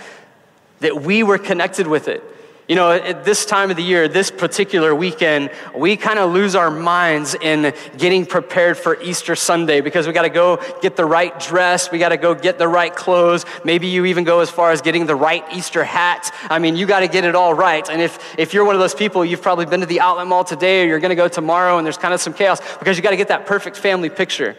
that 0.79 0.99
we 0.99 1.21
were 1.21 1.37
connected 1.37 1.85
with 1.85 2.07
it. 2.07 2.23
You 2.67 2.75
know, 2.75 2.91
at 2.91 3.23
this 3.23 3.45
time 3.45 3.69
of 3.69 3.77
the 3.77 3.83
year, 3.83 4.07
this 4.07 4.31
particular 4.31 4.95
weekend, 4.95 5.51
we 5.75 5.97
kind 5.97 6.17
of 6.17 6.31
lose 6.31 6.55
our 6.55 6.71
minds 6.71 7.35
in 7.35 7.75
getting 7.95 8.25
prepared 8.25 8.75
for 8.75 8.99
Easter 9.03 9.35
Sunday 9.35 9.81
because 9.81 10.07
we 10.07 10.13
got 10.13 10.23
to 10.23 10.29
go 10.29 10.59
get 10.81 10.95
the 10.95 11.05
right 11.05 11.39
dress, 11.39 11.91
we 11.91 11.99
got 11.99 12.09
to 12.09 12.17
go 12.17 12.33
get 12.33 12.57
the 12.57 12.67
right 12.67 12.95
clothes. 12.95 13.45
Maybe 13.63 13.85
you 13.87 14.05
even 14.05 14.23
go 14.23 14.39
as 14.39 14.49
far 14.49 14.71
as 14.71 14.81
getting 14.81 15.05
the 15.05 15.15
right 15.15 15.43
Easter 15.53 15.83
hat. 15.83 16.33
I 16.49 16.57
mean, 16.57 16.75
you 16.75 16.87
got 16.87 17.01
to 17.01 17.07
get 17.07 17.23
it 17.23 17.35
all 17.35 17.53
right. 17.53 17.87
And 17.87 18.01
if, 18.01 18.35
if 18.39 18.51
you're 18.51 18.65
one 18.65 18.73
of 18.73 18.81
those 18.81 18.95
people, 18.95 19.23
you've 19.23 19.43
probably 19.43 19.67
been 19.67 19.81
to 19.81 19.85
the 19.85 19.99
outlet 19.99 20.25
mall 20.25 20.43
today 20.43 20.83
or 20.83 20.87
you're 20.87 20.99
going 20.99 21.09
to 21.09 21.15
go 21.15 21.27
tomorrow 21.27 21.77
and 21.77 21.85
there's 21.85 21.99
kind 21.99 22.15
of 22.15 22.19
some 22.19 22.33
chaos 22.33 22.61
because 22.79 22.97
you 22.97 23.03
got 23.03 23.11
to 23.11 23.17
get 23.17 23.27
that 23.27 23.45
perfect 23.45 23.77
family 23.77 24.09
picture. 24.09 24.55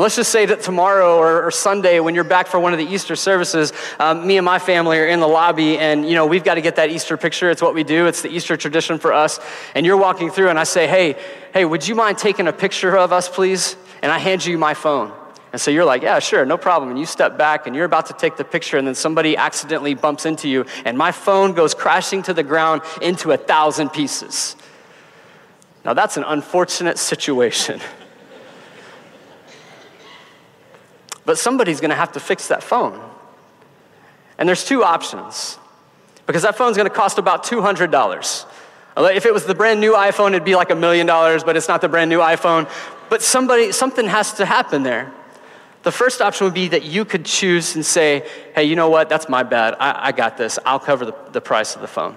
And 0.00 0.02
let's 0.02 0.16
just 0.16 0.32
say 0.32 0.46
that 0.46 0.62
tomorrow 0.62 1.18
or, 1.18 1.42
or, 1.42 1.50
Sunday, 1.50 2.00
when 2.00 2.14
you're 2.14 2.24
back 2.24 2.46
for 2.46 2.58
one 2.58 2.72
of 2.72 2.78
the 2.78 2.86
Easter 2.86 3.14
services, 3.14 3.74
um, 3.98 4.26
me 4.26 4.38
and 4.38 4.46
my 4.46 4.58
family 4.58 4.96
are 4.96 5.04
in 5.04 5.20
the 5.20 5.28
lobby, 5.28 5.76
and 5.76 6.08
you 6.08 6.14
know 6.14 6.24
we've 6.24 6.42
got 6.42 6.54
to 6.54 6.62
get 6.62 6.76
that 6.76 6.88
Easter 6.88 7.18
picture. 7.18 7.50
It's 7.50 7.60
what 7.60 7.74
we 7.74 7.84
do. 7.84 8.06
It's 8.06 8.22
the 8.22 8.30
Easter 8.30 8.56
tradition 8.56 8.98
for 8.98 9.12
us. 9.12 9.38
And 9.74 9.84
you're 9.84 9.98
walking 9.98 10.30
through, 10.30 10.48
and 10.48 10.58
I 10.58 10.64
say, 10.64 10.86
"Hey, 10.86 11.22
hey, 11.52 11.66
would 11.66 11.86
you 11.86 11.94
mind 11.94 12.16
taking 12.16 12.48
a 12.48 12.52
picture 12.54 12.96
of 12.96 13.12
us, 13.12 13.28
please?" 13.28 13.76
And 14.00 14.10
I 14.10 14.16
hand 14.16 14.46
you 14.46 14.56
my 14.56 14.72
phone. 14.72 15.12
And 15.52 15.60
so 15.60 15.70
you're 15.70 15.84
like, 15.84 16.00
yeah, 16.00 16.18
sure, 16.18 16.46
no 16.46 16.56
problem. 16.56 16.88
And 16.88 16.98
you 16.98 17.04
step 17.04 17.36
back 17.36 17.66
and 17.66 17.76
you're 17.76 17.84
about 17.84 18.06
to 18.06 18.14
take 18.14 18.38
the 18.38 18.44
picture, 18.44 18.78
and 18.78 18.86
then 18.86 18.94
somebody 18.94 19.36
accidentally 19.36 19.92
bumps 19.92 20.24
into 20.24 20.48
you, 20.48 20.64
and 20.86 20.96
my 20.96 21.12
phone 21.12 21.52
goes 21.52 21.74
crashing 21.74 22.22
to 22.22 22.32
the 22.32 22.42
ground 22.42 22.80
into 23.02 23.32
a 23.32 23.36
thousand 23.36 23.90
pieces. 23.90 24.56
Now, 25.84 25.92
that's 25.92 26.16
an 26.16 26.24
unfortunate 26.24 26.96
situation. 26.96 27.82
but 31.30 31.38
somebody's 31.38 31.78
going 31.78 31.90
to 31.90 31.94
have 31.94 32.10
to 32.10 32.18
fix 32.18 32.48
that 32.48 32.60
phone. 32.60 33.00
And 34.36 34.48
there's 34.48 34.64
two 34.64 34.82
options 34.82 35.58
because 36.26 36.42
that 36.42 36.56
phone's 36.56 36.76
going 36.76 36.88
to 36.88 36.92
cost 36.92 37.18
about 37.18 37.44
$200. 37.44 38.46
If 38.96 39.26
it 39.26 39.32
was 39.32 39.44
the 39.44 39.54
brand 39.54 39.80
new 39.80 39.92
iPhone, 39.92 40.30
it'd 40.30 40.44
be 40.44 40.56
like 40.56 40.70
a 40.70 40.74
million 40.74 41.06
dollars, 41.06 41.44
but 41.44 41.56
it's 41.56 41.68
not 41.68 41.82
the 41.82 41.88
brand 41.88 42.10
new 42.10 42.18
iPhone. 42.18 42.68
But 43.10 43.22
somebody, 43.22 43.70
something 43.70 44.06
has 44.06 44.32
to 44.34 44.44
happen 44.44 44.82
there. 44.82 45.12
The 45.84 45.92
first 45.92 46.20
option 46.20 46.46
would 46.46 46.54
be 46.54 46.66
that 46.66 46.82
you 46.82 47.04
could 47.04 47.24
choose 47.24 47.76
and 47.76 47.86
say, 47.86 48.28
hey, 48.56 48.64
you 48.64 48.74
know 48.74 48.90
what? 48.90 49.08
That's 49.08 49.28
my 49.28 49.44
bad. 49.44 49.76
I, 49.78 50.08
I 50.08 50.10
got 50.10 50.36
this. 50.36 50.58
I'll 50.66 50.80
cover 50.80 51.04
the, 51.04 51.14
the 51.30 51.40
price 51.40 51.76
of 51.76 51.80
the 51.80 51.86
phone. 51.86 52.16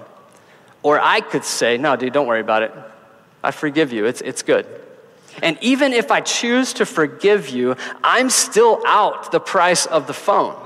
Or 0.82 1.00
I 1.00 1.22
could 1.22 1.44
say, 1.44 1.78
no, 1.78 1.96
dude, 1.96 2.14
don't 2.14 2.26
worry 2.26 2.42
about 2.42 2.64
it. 2.64 2.74
I 3.44 3.52
forgive 3.52 3.94
you. 3.94 4.08
It's, 4.08 4.22
it's 4.22 4.42
good. 4.42 4.66
And 5.42 5.58
even 5.62 5.94
if 5.94 6.12
I 6.12 6.22
choose 6.22 6.74
to 6.74 6.86
forgive 6.86 7.50
you, 7.50 7.76
I'm 8.04 8.30
still 8.30 8.82
out 8.86 9.32
the 9.32 9.40
price 9.40 9.86
of 9.86 10.08
the 10.08 10.14
phone. 10.14 10.60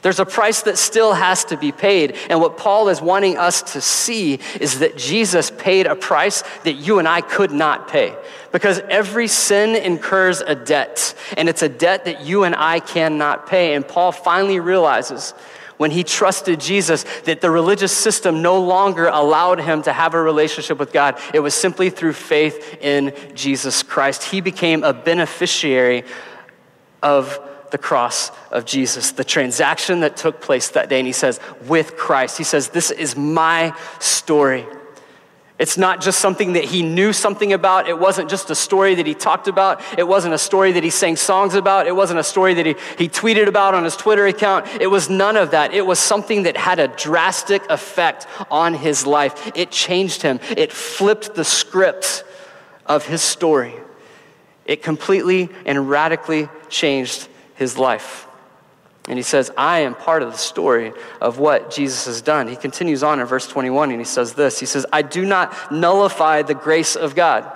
There's 0.00 0.20
a 0.20 0.26
price 0.26 0.62
that 0.62 0.78
still 0.78 1.12
has 1.12 1.44
to 1.46 1.56
be 1.56 1.72
paid. 1.72 2.16
And 2.30 2.40
what 2.40 2.56
Paul 2.56 2.88
is 2.88 3.02
wanting 3.02 3.36
us 3.36 3.72
to 3.72 3.80
see 3.80 4.38
is 4.60 4.78
that 4.78 4.96
Jesus 4.96 5.50
paid 5.50 5.86
a 5.86 5.96
price 5.96 6.44
that 6.62 6.74
you 6.74 7.00
and 7.00 7.08
I 7.08 7.20
could 7.20 7.50
not 7.50 7.88
pay. 7.88 8.16
Because 8.52 8.78
every 8.88 9.26
sin 9.26 9.74
incurs 9.74 10.40
a 10.40 10.54
debt, 10.54 11.14
and 11.36 11.48
it's 11.48 11.62
a 11.62 11.68
debt 11.68 12.04
that 12.04 12.24
you 12.24 12.44
and 12.44 12.54
I 12.54 12.78
cannot 12.78 13.48
pay. 13.48 13.74
And 13.74 13.86
Paul 13.86 14.12
finally 14.12 14.60
realizes 14.60 15.34
when 15.78 15.90
he 15.90 16.04
trusted 16.04 16.60
Jesus 16.60 17.04
that 17.24 17.40
the 17.40 17.50
religious 17.50 17.96
system 17.96 18.42
no 18.42 18.60
longer 18.60 19.06
allowed 19.06 19.60
him 19.60 19.82
to 19.82 19.92
have 19.92 20.12
a 20.14 20.20
relationship 20.20 20.78
with 20.78 20.92
God. 20.92 21.18
It 21.32 21.40
was 21.40 21.54
simply 21.54 21.88
through 21.88 22.12
faith 22.12 22.78
in 22.82 23.14
Jesus 23.34 23.82
Christ. 23.82 24.24
He 24.24 24.40
became 24.42 24.84
a 24.84 24.92
beneficiary 24.92 26.04
of 27.02 27.40
the 27.70 27.78
cross 27.78 28.30
of 28.50 28.64
Jesus, 28.64 29.12
the 29.12 29.24
transaction 29.24 30.00
that 30.00 30.16
took 30.16 30.40
place 30.40 30.68
that 30.70 30.88
day. 30.88 30.98
And 30.98 31.06
he 31.06 31.12
says, 31.12 31.40
with 31.66 31.96
Christ, 31.96 32.38
he 32.38 32.44
says, 32.44 32.68
This 32.68 32.90
is 32.90 33.16
my 33.16 33.74
story. 34.00 34.66
It's 35.58 35.76
not 35.76 36.00
just 36.00 36.20
something 36.20 36.52
that 36.52 36.64
he 36.64 36.82
knew 36.82 37.12
something 37.12 37.52
about. 37.52 37.88
It 37.88 37.98
wasn't 37.98 38.30
just 38.30 38.48
a 38.48 38.54
story 38.54 38.94
that 38.94 39.06
he 39.06 39.14
talked 39.14 39.48
about. 39.48 39.82
It 39.98 40.06
wasn't 40.06 40.34
a 40.34 40.38
story 40.38 40.70
that 40.72 40.84
he 40.84 40.90
sang 40.90 41.16
songs 41.16 41.54
about. 41.54 41.88
It 41.88 41.96
wasn't 41.96 42.20
a 42.20 42.24
story 42.24 42.54
that 42.54 42.64
he, 42.64 42.76
he 42.96 43.08
tweeted 43.08 43.48
about 43.48 43.74
on 43.74 43.82
his 43.82 43.96
Twitter 43.96 44.26
account. 44.26 44.68
It 44.80 44.86
was 44.86 45.10
none 45.10 45.36
of 45.36 45.50
that. 45.50 45.74
It 45.74 45.84
was 45.84 45.98
something 45.98 46.44
that 46.44 46.56
had 46.56 46.78
a 46.78 46.86
drastic 46.86 47.68
effect 47.70 48.28
on 48.52 48.72
his 48.72 49.04
life. 49.04 49.50
It 49.56 49.72
changed 49.72 50.22
him, 50.22 50.38
it 50.56 50.72
flipped 50.72 51.34
the 51.34 51.44
script 51.44 52.22
of 52.86 53.04
his 53.04 53.20
story. 53.20 53.74
It 54.64 54.82
completely 54.82 55.48
and 55.66 55.90
radically 55.90 56.48
changed 56.68 57.26
his 57.56 57.76
life. 57.76 58.27
And 59.08 59.18
he 59.18 59.22
says, 59.22 59.50
I 59.56 59.80
am 59.80 59.94
part 59.94 60.22
of 60.22 60.30
the 60.30 60.38
story 60.38 60.92
of 61.20 61.38
what 61.38 61.70
Jesus 61.70 62.04
has 62.04 62.20
done. 62.20 62.46
He 62.46 62.56
continues 62.56 63.02
on 63.02 63.20
in 63.20 63.26
verse 63.26 63.48
21 63.48 63.90
and 63.90 63.98
he 63.98 64.04
says 64.04 64.34
this 64.34 64.60
He 64.60 64.66
says, 64.66 64.84
I 64.92 65.02
do 65.02 65.24
not 65.24 65.72
nullify 65.72 66.42
the 66.42 66.54
grace 66.54 66.94
of 66.94 67.14
God. 67.14 67.50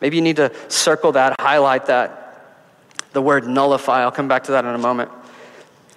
Maybe 0.00 0.16
you 0.16 0.22
need 0.22 0.36
to 0.36 0.50
circle 0.68 1.12
that, 1.12 1.38
highlight 1.38 1.86
that. 1.86 2.24
The 3.12 3.20
word 3.20 3.46
nullify, 3.46 4.02
I'll 4.02 4.10
come 4.10 4.28
back 4.28 4.44
to 4.44 4.52
that 4.52 4.64
in 4.64 4.74
a 4.74 4.78
moment. 4.78 5.10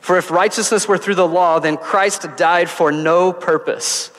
For 0.02 0.18
if 0.18 0.30
righteousness 0.30 0.88
were 0.88 0.98
through 0.98 1.16
the 1.16 1.28
law, 1.28 1.60
then 1.60 1.78
Christ 1.78 2.28
died 2.36 2.70
for 2.70 2.92
no 2.92 3.32
purpose. 3.32 4.12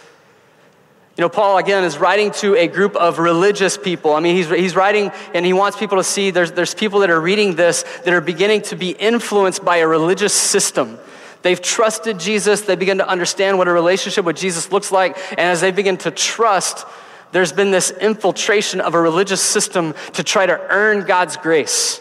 You 1.17 1.23
know, 1.23 1.29
Paul, 1.29 1.59
again, 1.59 1.85
is 1.85 1.99
writing 1.99 2.31
to 2.33 2.57
a 2.57 2.67
group 2.67 2.97
of 2.97 3.19
religious 3.19 3.77
people. 3.77 4.15
I 4.15 4.21
mean, 4.21 4.35
he's, 4.35 4.49
he's 4.49 4.75
writing 4.75 5.11
and 5.35 5.45
he 5.45 5.53
wants 5.53 5.77
people 5.77 5.99
to 5.99 6.05
see 6.05 6.31
there's, 6.31 6.53
there's 6.53 6.75
people 6.75 7.01
that 7.01 7.11
are 7.11 7.21
reading 7.21 7.55
this 7.55 7.83
that 8.05 8.15
are 8.15 8.23
beginning 8.23 8.63
to 8.63 8.77
be 8.77 8.91
influenced 8.91 9.63
by 9.63 9.79
a 9.79 9.87
religious 9.87 10.33
system. 10.33 10.99
They've 11.43 11.61
trusted 11.61 12.19
Jesus. 12.19 12.63
They 12.63 12.77
begin 12.77 12.99
to 12.99 13.07
understand 13.07 13.59
what 13.59 13.69
a 13.69 13.73
relationship 13.73 14.25
with 14.25 14.37
Jesus 14.37 14.73
looks 14.73 14.91
like. 14.91 15.19
And 15.33 15.41
as 15.41 15.61
they 15.61 15.71
begin 15.71 15.99
to 15.99 16.11
trust, 16.11 16.87
there's 17.33 17.53
been 17.53 17.73
this 17.73 17.91
infiltration 17.91 18.81
of 18.81 18.95
a 18.95 19.01
religious 19.01 19.43
system 19.43 19.95
to 20.15 20.25
try 20.25 20.47
to 20.47 20.59
earn 20.71 21.05
God's 21.05 21.37
grace. 21.37 22.01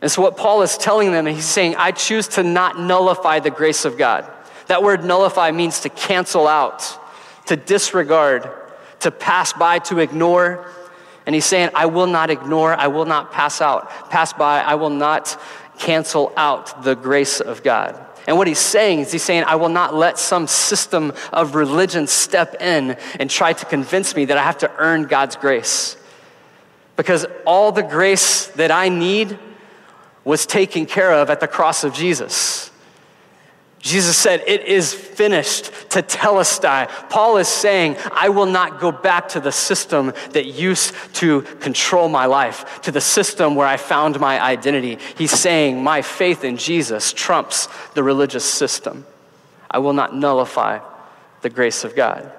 And 0.00 0.10
so, 0.10 0.22
what 0.22 0.36
Paul 0.36 0.62
is 0.62 0.78
telling 0.78 1.12
them, 1.12 1.26
he's 1.26 1.44
saying, 1.44 1.74
I 1.76 1.90
choose 1.90 2.28
to 2.28 2.42
not 2.42 2.78
nullify 2.78 3.40
the 3.40 3.50
grace 3.50 3.84
of 3.84 3.98
God. 3.98 4.28
That 4.68 4.82
word 4.82 5.04
nullify 5.04 5.50
means 5.50 5.80
to 5.80 5.88
cancel 5.88 6.46
out 6.46 6.98
to 7.48 7.56
disregard, 7.56 8.48
to 9.00 9.10
pass 9.10 9.52
by, 9.52 9.80
to 9.80 9.98
ignore. 9.98 10.66
And 11.26 11.34
he's 11.34 11.44
saying, 11.44 11.70
I 11.74 11.86
will 11.86 12.06
not 12.06 12.30
ignore, 12.30 12.74
I 12.74 12.86
will 12.86 13.04
not 13.04 13.32
pass 13.32 13.60
out, 13.60 13.90
pass 14.10 14.32
by, 14.32 14.60
I 14.60 14.76
will 14.76 14.90
not 14.90 15.38
cancel 15.78 16.32
out 16.36 16.82
the 16.82 16.94
grace 16.94 17.40
of 17.40 17.62
God. 17.62 18.04
And 18.26 18.36
what 18.36 18.46
he's 18.46 18.58
saying 18.58 19.00
is, 19.00 19.12
he's 19.12 19.22
saying, 19.22 19.44
I 19.44 19.56
will 19.56 19.70
not 19.70 19.94
let 19.94 20.18
some 20.18 20.46
system 20.46 21.14
of 21.32 21.54
religion 21.54 22.06
step 22.06 22.60
in 22.60 22.96
and 23.18 23.30
try 23.30 23.54
to 23.54 23.64
convince 23.64 24.14
me 24.14 24.26
that 24.26 24.36
I 24.36 24.42
have 24.42 24.58
to 24.58 24.70
earn 24.76 25.04
God's 25.04 25.36
grace. 25.36 25.96
Because 26.96 27.24
all 27.46 27.72
the 27.72 27.82
grace 27.82 28.48
that 28.48 28.70
I 28.70 28.90
need 28.90 29.38
was 30.24 30.44
taken 30.44 30.84
care 30.84 31.12
of 31.12 31.30
at 31.30 31.40
the 31.40 31.48
cross 31.48 31.84
of 31.84 31.94
Jesus. 31.94 32.70
Jesus 33.80 34.16
said, 34.16 34.42
It 34.46 34.64
is 34.64 34.92
finished 34.92 35.72
tetelestai. 35.88 36.88
Paul 37.10 37.36
is 37.36 37.48
saying, 37.48 37.96
I 38.12 38.28
will 38.28 38.46
not 38.46 38.80
go 38.80 38.90
back 38.90 39.28
to 39.30 39.40
the 39.40 39.52
system 39.52 40.12
that 40.30 40.46
used 40.46 40.94
to 41.14 41.42
control 41.60 42.08
my 42.08 42.26
life, 42.26 42.82
to 42.82 42.90
the 42.90 43.00
system 43.00 43.54
where 43.54 43.66
I 43.66 43.76
found 43.76 44.18
my 44.18 44.40
identity. 44.42 44.98
He's 45.16 45.30
saying, 45.30 45.82
My 45.82 46.02
faith 46.02 46.44
in 46.44 46.56
Jesus 46.56 47.12
trumps 47.12 47.68
the 47.94 48.02
religious 48.02 48.44
system. 48.44 49.06
I 49.70 49.78
will 49.78 49.92
not 49.92 50.14
nullify 50.14 50.80
the 51.42 51.50
grace 51.50 51.84
of 51.84 51.94
God. 51.94 52.32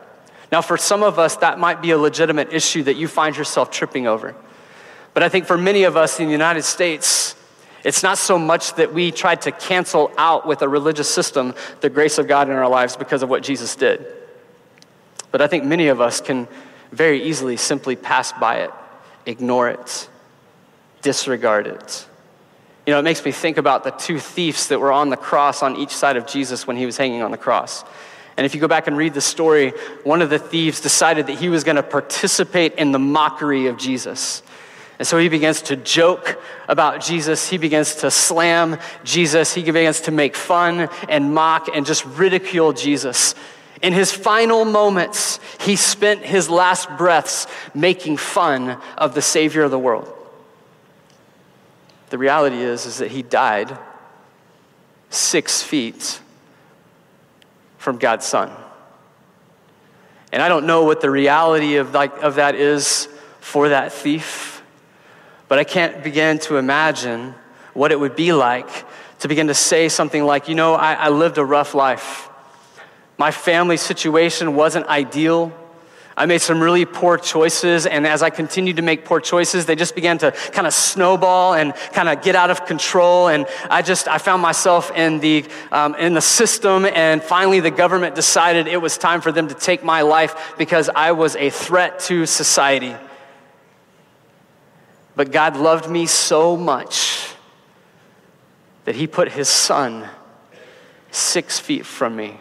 Now, 0.51 0.61
for 0.61 0.77
some 0.77 1.03
of 1.03 1.19
us, 1.19 1.37
that 1.37 1.59
might 1.59 1.81
be 1.81 1.91
a 1.91 1.97
legitimate 1.97 2.51
issue 2.51 2.83
that 2.83 2.95
you 2.95 3.07
find 3.07 3.37
yourself 3.37 3.69
tripping 3.69 4.07
over. 4.07 4.35
But 5.13 5.23
I 5.23 5.29
think 5.29 5.45
for 5.45 5.57
many 5.57 5.83
of 5.83 5.95
us 5.95 6.19
in 6.19 6.25
the 6.25 6.31
United 6.31 6.63
States, 6.63 7.35
it's 7.83 8.03
not 8.03 8.17
so 8.17 8.37
much 8.37 8.75
that 8.75 8.93
we 8.93 9.11
try 9.11 9.35
to 9.35 9.51
cancel 9.51 10.11
out 10.17 10.45
with 10.45 10.61
a 10.61 10.67
religious 10.67 11.09
system 11.09 11.53
the 11.81 11.89
grace 11.89 12.17
of 12.17 12.27
God 12.27 12.49
in 12.49 12.55
our 12.55 12.69
lives 12.69 12.95
because 12.95 13.23
of 13.23 13.29
what 13.29 13.43
Jesus 13.43 13.75
did. 13.75 14.05
But 15.31 15.41
I 15.41 15.47
think 15.47 15.63
many 15.63 15.87
of 15.87 16.01
us 16.01 16.21
can 16.21 16.47
very 16.91 17.23
easily 17.23 17.55
simply 17.55 17.95
pass 17.95 18.31
by 18.33 18.57
it, 18.57 18.71
ignore 19.25 19.69
it, 19.69 20.09
disregard 21.01 21.67
it. 21.67 22.05
You 22.85 22.93
know, 22.93 22.99
it 22.99 23.03
makes 23.03 23.23
me 23.23 23.31
think 23.31 23.57
about 23.57 23.83
the 23.83 23.91
two 23.91 24.19
thieves 24.19 24.69
that 24.69 24.79
were 24.79 24.91
on 24.91 25.09
the 25.09 25.17
cross 25.17 25.61
on 25.61 25.75
each 25.75 25.95
side 25.95 26.17
of 26.17 26.25
Jesus 26.25 26.65
when 26.65 26.75
he 26.75 26.85
was 26.85 26.97
hanging 26.97 27.21
on 27.21 27.31
the 27.31 27.37
cross. 27.37 27.83
And 28.35 28.45
if 28.45 28.55
you 28.55 28.61
go 28.61 28.67
back 28.67 28.87
and 28.87 28.97
read 28.97 29.13
the 29.13 29.21
story, 29.21 29.71
one 30.03 30.21
of 30.21 30.29
the 30.29 30.39
thieves 30.39 30.79
decided 30.81 31.27
that 31.27 31.37
he 31.37 31.49
was 31.49 31.63
going 31.63 31.75
to 31.75 31.83
participate 31.83 32.75
in 32.75 32.91
the 32.91 32.99
mockery 32.99 33.67
of 33.67 33.77
Jesus. 33.77 34.41
And 34.99 35.07
so 35.07 35.17
he 35.17 35.29
begins 35.29 35.61
to 35.63 35.77
joke 35.77 36.41
about 36.67 37.01
Jesus. 37.01 37.49
He 37.49 37.57
begins 37.57 37.95
to 37.95 38.11
slam 38.11 38.77
Jesus. 39.05 39.53
He 39.53 39.63
begins 39.63 40.01
to 40.01 40.11
make 40.11 40.35
fun 40.35 40.89
and 41.07 41.33
mock 41.33 41.69
and 41.73 41.85
just 41.85 42.05
ridicule 42.05 42.73
Jesus. 42.73 43.33
In 43.81 43.93
his 43.93 44.11
final 44.11 44.65
moments, 44.65 45.39
he 45.61 45.77
spent 45.77 46.21
his 46.23 46.49
last 46.49 46.89
breaths 46.97 47.47
making 47.73 48.17
fun 48.17 48.77
of 48.97 49.15
the 49.15 49.21
Savior 49.21 49.63
of 49.63 49.71
the 49.71 49.79
world. 49.79 50.13
The 52.09 52.17
reality 52.17 52.57
is, 52.57 52.85
is 52.85 52.97
that 52.97 53.09
he 53.09 53.21
died 53.21 53.77
six 55.09 55.63
feet 55.63 56.19
from 57.77 57.99
God's 57.99 58.25
Son. 58.25 58.51
And 60.33 60.43
I 60.43 60.49
don't 60.49 60.65
know 60.65 60.83
what 60.83 60.99
the 60.99 61.09
reality 61.09 61.77
of, 61.77 61.93
like, 61.93 62.21
of 62.21 62.35
that 62.35 62.55
is 62.55 63.07
for 63.39 63.69
that 63.69 63.93
thief. 63.93 64.48
But 65.49 65.59
I 65.59 65.65
can't 65.65 66.03
begin 66.03 66.39
to 66.39 66.55
imagine 66.57 67.35
what 67.73 67.91
it 67.91 67.99
would 67.99 68.15
be 68.15 68.31
like 68.31 68.69
to 69.19 69.27
begin 69.27 69.47
to 69.47 69.53
say 69.53 69.89
something 69.89 70.23
like, 70.23 70.47
you 70.47 70.55
know, 70.55 70.75
I, 70.75 70.93
I 70.93 71.09
lived 71.09 71.37
a 71.37 71.43
rough 71.43 71.73
life. 71.73 72.29
My 73.17 73.31
family 73.31 73.75
situation 73.75 74.55
wasn't 74.55 74.85
ideal. 74.85 75.51
I 76.15 76.25
made 76.25 76.41
some 76.41 76.61
really 76.61 76.85
poor 76.85 77.17
choices, 77.17 77.85
and 77.85 78.05
as 78.05 78.21
I 78.21 78.29
continued 78.29 78.75
to 78.75 78.81
make 78.81 79.05
poor 79.05 79.21
choices, 79.21 79.65
they 79.65 79.75
just 79.75 79.95
began 79.95 80.17
to 80.19 80.31
kind 80.31 80.67
of 80.67 80.73
snowball 80.73 81.53
and 81.53 81.73
kind 81.93 82.09
of 82.09 82.21
get 82.21 82.35
out 82.35 82.51
of 82.51 82.65
control. 82.65 83.29
And 83.29 83.47
I 83.69 83.81
just 83.81 84.07
I 84.07 84.17
found 84.17 84.41
myself 84.41 84.91
in 84.91 85.19
the 85.19 85.45
um, 85.71 85.95
in 85.95 86.13
the 86.13 86.21
system, 86.21 86.85
and 86.85 87.23
finally 87.23 87.61
the 87.61 87.71
government 87.71 88.15
decided 88.15 88.67
it 88.67 88.81
was 88.81 88.97
time 88.97 89.21
for 89.21 89.31
them 89.31 89.47
to 89.47 89.55
take 89.55 89.81
my 89.81 90.01
life 90.01 90.53
because 90.57 90.89
I 90.93 91.13
was 91.13 91.37
a 91.37 91.49
threat 91.49 91.99
to 92.01 92.25
society. 92.25 92.95
But 95.19 95.33
God 95.33 95.57
loved 95.57 95.89
me 95.89 96.05
so 96.05 96.55
much 96.55 97.33
that 98.85 98.95
he 98.95 99.05
put 99.05 99.29
his 99.29 99.49
son 99.49 100.07
six 101.11 101.59
feet 101.59 101.85
from 101.85 102.15
me 102.15 102.39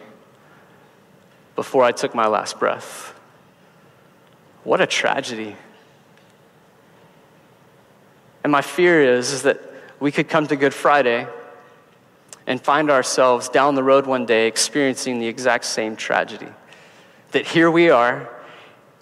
before 1.57 1.83
I 1.83 1.91
took 1.91 2.15
my 2.15 2.27
last 2.27 2.57
breath. 2.57 3.13
What 4.63 4.79
a 4.79 4.87
tragedy. 4.87 5.57
And 8.45 8.51
my 8.53 8.61
fear 8.61 9.03
is, 9.03 9.33
is 9.33 9.41
that 9.41 9.59
we 9.99 10.09
could 10.09 10.29
come 10.29 10.47
to 10.47 10.55
Good 10.55 10.73
Friday 10.73 11.27
and 12.47 12.61
find 12.61 12.89
ourselves 12.89 13.49
down 13.49 13.75
the 13.75 13.83
road 13.83 14.07
one 14.07 14.25
day 14.25 14.47
experiencing 14.47 15.19
the 15.19 15.27
exact 15.27 15.65
same 15.65 15.97
tragedy. 15.97 16.47
That 17.31 17.45
here 17.45 17.69
we 17.69 17.89
are, 17.89 18.29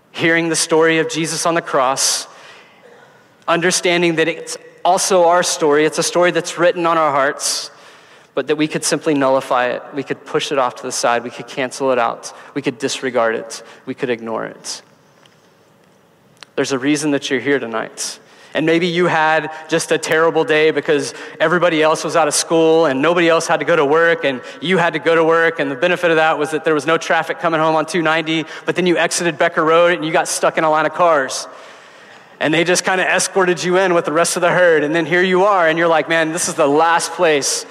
hearing 0.09 0.49
the 0.49 0.55
story 0.55 0.97
of 0.97 1.11
Jesus 1.11 1.45
on 1.45 1.53
the 1.53 1.61
cross, 1.61 2.27
understanding 3.47 4.15
that 4.15 4.27
it's 4.27 4.57
also 4.83 5.25
our 5.25 5.43
story, 5.43 5.85
it's 5.85 5.97
a 5.97 6.03
story 6.03 6.31
that's 6.31 6.57
written 6.57 6.85
on 6.85 6.97
our 6.97 7.11
hearts, 7.11 7.71
but 8.33 8.47
that 8.47 8.55
we 8.55 8.67
could 8.67 8.83
simply 8.83 9.13
nullify 9.13 9.67
it. 9.67 9.83
We 9.93 10.03
could 10.03 10.25
push 10.25 10.51
it 10.51 10.57
off 10.57 10.75
to 10.75 10.83
the 10.83 10.91
side. 10.91 11.23
We 11.23 11.31
could 11.31 11.47
cancel 11.47 11.91
it 11.91 11.97
out. 11.97 12.33
We 12.53 12.61
could 12.61 12.77
disregard 12.77 13.35
it. 13.35 13.63
We 13.85 13.95
could 13.95 14.09
ignore 14.09 14.45
it. 14.45 14.81
There's 16.55 16.71
a 16.71 16.79
reason 16.79 17.11
that 17.11 17.29
you're 17.29 17.39
here 17.39 17.59
tonight. 17.59 18.19
And 18.53 18.65
maybe 18.65 18.87
you 18.87 19.05
had 19.05 19.51
just 19.69 19.91
a 19.91 19.97
terrible 19.97 20.43
day 20.43 20.71
because 20.71 21.13
everybody 21.39 21.83
else 21.83 22.03
was 22.03 22.15
out 22.15 22.27
of 22.27 22.33
school 22.33 22.85
and 22.85 23.01
nobody 23.01 23.29
else 23.29 23.45
had 23.45 23.59
to 23.59 23.65
go 23.65 23.75
to 23.75 23.85
work 23.85 24.23
and 24.23 24.41
you 24.61 24.77
had 24.77 24.93
to 24.93 24.99
go 24.99 25.13
to 25.13 25.23
work. 25.23 25.59
And 25.59 25.69
the 25.69 25.75
benefit 25.75 26.09
of 26.09 26.17
that 26.17 26.39
was 26.39 26.51
that 26.51 26.63
there 26.63 26.73
was 26.73 26.87
no 26.87 26.97
traffic 26.97 27.39
coming 27.39 27.59
home 27.59 27.75
on 27.75 27.85
290, 27.85 28.49
but 28.65 28.75
then 28.75 28.87
you 28.87 28.97
exited 28.97 29.37
Becker 29.37 29.63
Road 29.63 29.93
and 29.93 30.05
you 30.05 30.11
got 30.11 30.27
stuck 30.27 30.57
in 30.57 30.63
a 30.63 30.69
line 30.69 30.85
of 30.85 30.93
cars. 30.93 31.47
And 32.39 32.53
they 32.53 32.63
just 32.63 32.83
kind 32.83 33.01
of 33.01 33.07
escorted 33.07 33.63
you 33.63 33.77
in 33.77 33.93
with 33.93 34.05
the 34.05 34.13
rest 34.13 34.35
of 34.35 34.41
the 34.41 34.51
herd. 34.51 34.83
And 34.83 34.93
then 34.93 35.05
here 35.05 35.23
you 35.23 35.45
are, 35.45 35.67
and 35.67 35.77
you're 35.77 35.87
like, 35.87 36.07
man, 36.07 36.31
this 36.31 36.47
is 36.47 36.53
the 36.53 36.67
last 36.67 37.11
place 37.13 37.65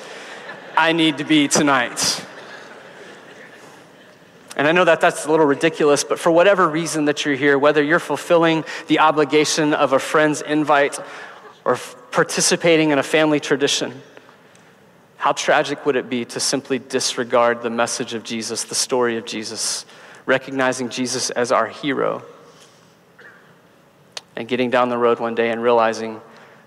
I 0.76 0.92
need 0.92 1.18
to 1.18 1.24
be 1.24 1.48
tonight. 1.48 2.24
And 4.56 4.66
I 4.66 4.72
know 4.72 4.84
that 4.84 5.00
that's 5.00 5.26
a 5.26 5.30
little 5.30 5.46
ridiculous, 5.46 6.02
but 6.02 6.18
for 6.18 6.30
whatever 6.30 6.66
reason 6.68 7.04
that 7.04 7.24
you're 7.24 7.34
here, 7.34 7.58
whether 7.58 7.82
you're 7.82 7.98
fulfilling 7.98 8.64
the 8.86 9.00
obligation 9.00 9.74
of 9.74 9.92
a 9.92 9.98
friend's 9.98 10.40
invite 10.40 10.98
or 11.64 11.76
participating 12.10 12.90
in 12.90 12.98
a 12.98 13.02
family 13.02 13.38
tradition, 13.38 14.00
how 15.18 15.32
tragic 15.32 15.84
would 15.84 15.96
it 15.96 16.08
be 16.08 16.24
to 16.24 16.40
simply 16.40 16.78
disregard 16.78 17.62
the 17.62 17.70
message 17.70 18.14
of 18.14 18.24
Jesus, 18.24 18.64
the 18.64 18.74
story 18.74 19.18
of 19.18 19.26
Jesus, 19.26 19.84
recognizing 20.24 20.88
Jesus 20.88 21.30
as 21.30 21.52
our 21.52 21.66
hero, 21.66 22.22
and 24.36 24.46
getting 24.46 24.70
down 24.70 24.88
the 24.88 24.98
road 24.98 25.18
one 25.18 25.34
day 25.34 25.50
and 25.50 25.62
realizing 25.62 26.20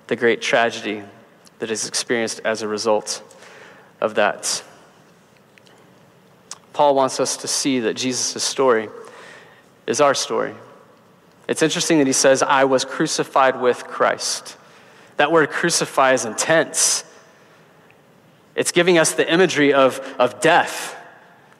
the 0.08 0.16
great 0.16 0.42
tragedy 0.42 1.04
that 1.60 1.70
is 1.70 1.88
experienced 1.88 2.42
as 2.44 2.62
a 2.62 2.68
result 2.68 3.22
of 4.02 4.16
that? 4.16 4.64
Paul 6.74 6.96
wants 6.96 7.20
us 7.20 7.38
to 7.38 7.48
see 7.48 7.80
that 7.82 7.96
Jesus' 7.96 8.44
story 8.44 8.90
is 9.86 10.02
our 10.02 10.14
story. 10.14 10.56
It's 11.48 11.62
interesting 11.62 11.98
that 11.98 12.08
he 12.08 12.14
says, 12.14 12.44
I 12.44 12.66
was 12.66 12.86
crucified 12.86 13.60
with 13.60 13.86
Christ. 13.86 14.56
That 15.18 15.32
word 15.32 15.50
crucify 15.50 16.14
is 16.14 16.26
intense. 16.26 17.04
It's 18.56 18.72
giving 18.72 18.98
us 18.98 19.14
the 19.14 19.32
imagery 19.32 19.74
of, 19.74 20.00
of 20.20 20.40
death. 20.42 20.96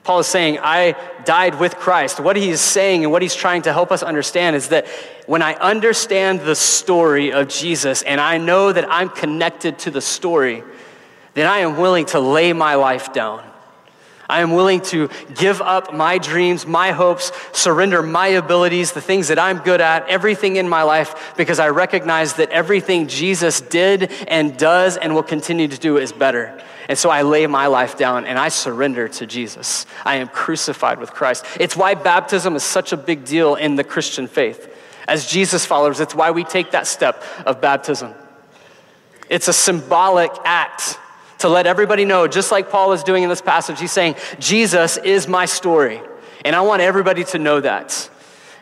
Paul 0.10 0.22
is 0.22 0.26
saying, 0.26 0.58
I 0.60 0.96
died 1.24 1.60
with 1.60 1.76
Christ. 1.76 2.20
What 2.20 2.36
he 2.36 2.50
is 2.50 2.62
saying 2.62 3.04
and 3.04 3.12
what 3.12 3.22
he's 3.22 3.36
trying 3.36 3.62
to 3.62 3.72
help 3.72 3.92
us 3.92 4.02
understand 4.02 4.56
is 4.56 4.70
that 4.70 4.88
when 5.28 5.44
I 5.44 5.54
understand 5.54 6.40
the 6.40 6.56
story 6.56 7.32
of 7.32 7.48
Jesus 7.48 8.02
and 8.02 8.20
I 8.20 8.40
know 8.40 8.74
that 8.74 8.92
I'm 8.92 9.10
connected 9.10 9.78
to 9.78 9.92
the 9.92 10.02
story, 10.02 10.64
then 11.36 11.46
I 11.46 11.60
am 11.60 11.78
willing 11.78 12.08
to 12.08 12.20
lay 12.20 12.54
my 12.54 12.74
life 12.74 13.14
down. 13.14 13.44
I 14.28 14.42
am 14.42 14.54
willing 14.54 14.82
to 14.86 15.12
give 15.36 15.62
up 15.62 15.94
my 15.94 16.18
dreams, 16.18 16.66
my 16.66 16.92
hopes, 16.92 17.32
surrender 17.52 18.02
my 18.02 18.30
abilities, 18.30 18.94
the 18.94 19.02
things 19.02 19.28
that 19.28 19.38
I'm 19.38 19.60
good 19.60 19.80
at, 19.80 20.10
everything 20.10 20.56
in 20.56 20.68
my 20.68 20.82
life, 20.82 21.36
because 21.38 21.60
I 21.60 21.70
recognize 21.70 22.34
that 22.34 22.50
everything 22.50 23.08
Jesus 23.08 23.62
did 23.62 24.12
and 24.28 24.58
does 24.58 24.98
and 24.98 25.14
will 25.14 25.22
continue 25.22 25.68
to 25.68 25.78
do 25.78 25.98
is 25.98 26.12
better. 26.12 26.60
And 26.90 26.98
so 26.98 27.12
I 27.12 27.22
lay 27.22 27.46
my 27.46 27.68
life 27.68 27.98
down 27.98 28.26
and 28.26 28.40
I 28.40 28.50
surrender 28.50 29.08
to 29.08 29.28
Jesus. 29.28 29.86
I 30.04 30.16
am 30.16 30.28
crucified 30.28 31.00
with 31.00 31.14
Christ. 31.14 31.46
It's 31.60 31.78
why 31.78 31.94
baptism 31.94 32.56
is 32.56 32.64
such 32.64 32.92
a 32.92 32.98
big 32.98 33.26
deal 33.26 33.54
in 33.54 33.76
the 33.76 33.84
Christian 33.84 34.28
faith. 34.28 34.76
As 35.08 35.28
Jesus 35.28 35.68
followers, 35.68 36.00
it's 36.00 36.16
why 36.16 36.32
we 36.32 36.44
take 36.44 36.72
that 36.72 36.88
step 36.88 37.24
of 37.46 37.62
baptism. 37.62 38.16
It's 39.30 39.48
a 39.48 39.54
symbolic 39.54 40.32
act 40.44 40.98
to 41.38 41.48
let 41.48 41.68
everybody 41.68 42.06
know, 42.06 42.28
just 42.28 42.52
like 42.52 42.72
Paul 42.72 42.92
is 42.94 43.04
doing 43.04 43.22
in 43.22 43.30
this 43.30 43.42
passage. 43.42 43.80
He's 43.80 43.92
saying, 43.92 44.16
Jesus 44.40 44.98
is 44.98 45.28
my 45.28 45.46
story. 45.46 46.02
And 46.44 46.56
I 46.56 46.62
want 46.62 46.82
everybody 46.82 47.24
to 47.26 47.38
know 47.38 47.60
that. 47.60 48.10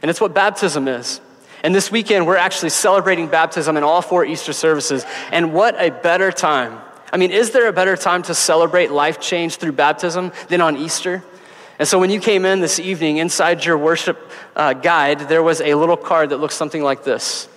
And 0.02 0.10
it's 0.12 0.20
what 0.20 0.34
baptism 0.34 0.90
is. 0.90 1.22
And 1.64 1.74
this 1.74 1.90
weekend, 1.90 2.28
we're 2.28 2.36
actually 2.36 2.70
celebrating 2.72 3.28
baptism 3.28 3.78
in 3.78 3.84
all 3.84 4.02
four 4.02 4.26
Easter 4.26 4.52
services. 4.52 5.06
And 5.32 5.54
what 5.54 5.76
a 5.82 5.92
better 5.92 6.32
time. 6.32 6.82
I 7.12 7.18
mean, 7.18 7.32
is 7.32 7.52
there 7.52 7.68
a 7.68 7.74
better 7.74 7.96
time 7.96 8.24
to 8.24 8.34
celebrate 8.34 8.92
life 8.92 9.20
change 9.20 9.58
through 9.58 9.74
baptism 9.74 10.32
than 10.50 10.62
on 10.62 10.76
Easter? 10.78 11.24
And 11.80 11.88
so 11.88 12.00
when 12.00 12.10
you 12.10 12.20
came 12.20 12.44
in 12.46 12.60
this 12.60 12.80
evening, 12.80 13.18
inside 13.18 13.64
your 13.64 13.78
worship 13.78 14.32
uh, 14.56 14.74
guide, 14.74 15.22
there 15.30 15.44
was 15.44 15.62
a 15.62 15.76
little 15.76 15.98
card 15.98 16.30
that 16.32 16.38
looks 16.38 16.56
something 16.56 16.82
like 16.82 17.04
this. 17.04 17.48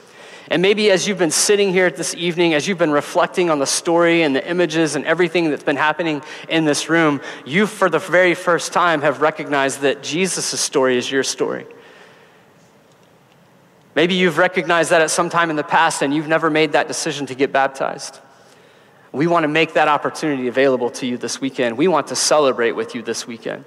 And 0.49 0.63
maybe 0.63 0.91
as 0.91 1.07
you've 1.07 1.19
been 1.19 1.31
sitting 1.31 1.73
here 1.73 1.91
this 1.91 2.15
evening, 2.15 2.55
as 2.55 2.67
you've 2.67 2.79
been 2.79 2.91
reflecting 2.91 3.51
on 3.51 3.61
the 3.61 3.67
story 3.67 4.23
and 4.23 4.35
the 4.35 4.47
images 4.47 4.97
and 4.97 5.05
everything 5.05 5.49
that's 5.49 5.63
been 5.63 5.77
happening 5.77 6.23
in 6.49 6.65
this 6.65 6.89
room, 6.89 7.21
you, 7.47 7.67
for 7.67 7.89
the 7.89 8.01
very 8.01 8.35
first 8.35 8.73
time, 8.73 9.01
have 9.03 9.21
recognized 9.21 9.81
that 9.83 10.03
Jesus' 10.03 10.61
story 10.61 10.99
is 10.99 11.11
your 11.11 11.23
story. 11.23 11.67
Maybe 13.95 14.15
you've 14.15 14.39
recognized 14.39 14.91
that 14.91 15.03
at 15.03 15.11
some 15.11 15.31
time 15.31 15.51
in 15.51 15.57
the 15.57 15.65
past 15.65 16.03
and 16.03 16.13
you've 16.13 16.29
never 16.29 16.51
made 16.51 16.73
that 16.73 16.89
decision 16.89 17.27
to 17.27 17.35
get 17.35 17.53
baptized. 17.53 18.19
We 19.13 19.27
want 19.27 19.45
to 19.45 19.49
make 19.49 19.75
that 19.75 19.89
opportunity 19.89 20.49
available 20.49 20.91
to 20.93 21.07
you 21.07 21.17
this 21.17 21.41
weekend. 21.41 21.77
We 21.77 21.89
want 21.89 22.09
to 22.09 22.17
celebrate 22.17 22.73
with 22.73 22.95
you 22.95 23.03
this 23.03 23.27
weekend. 23.27 23.65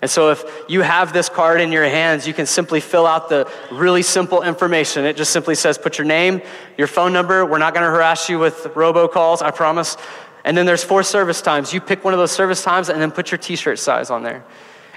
And 0.00 0.10
so, 0.10 0.30
if 0.30 0.44
you 0.68 0.82
have 0.82 1.12
this 1.12 1.28
card 1.28 1.60
in 1.60 1.72
your 1.72 1.84
hands, 1.84 2.26
you 2.26 2.32
can 2.32 2.46
simply 2.46 2.78
fill 2.80 3.04
out 3.04 3.28
the 3.28 3.50
really 3.72 4.02
simple 4.02 4.42
information. 4.42 5.04
It 5.04 5.16
just 5.16 5.32
simply 5.32 5.56
says, 5.56 5.76
put 5.76 5.98
your 5.98 6.06
name, 6.06 6.40
your 6.76 6.86
phone 6.86 7.12
number. 7.12 7.44
We're 7.44 7.58
not 7.58 7.74
going 7.74 7.84
to 7.84 7.90
harass 7.90 8.28
you 8.28 8.38
with 8.38 8.54
robocalls, 8.74 9.42
I 9.42 9.50
promise. 9.50 9.96
And 10.44 10.56
then 10.56 10.66
there's 10.66 10.84
four 10.84 11.02
service 11.02 11.42
times. 11.42 11.74
You 11.74 11.80
pick 11.80 12.04
one 12.04 12.14
of 12.14 12.18
those 12.18 12.30
service 12.30 12.62
times 12.62 12.88
and 12.88 13.02
then 13.02 13.10
put 13.10 13.32
your 13.32 13.38
t 13.38 13.56
shirt 13.56 13.78
size 13.78 14.08
on 14.08 14.22
there. 14.22 14.44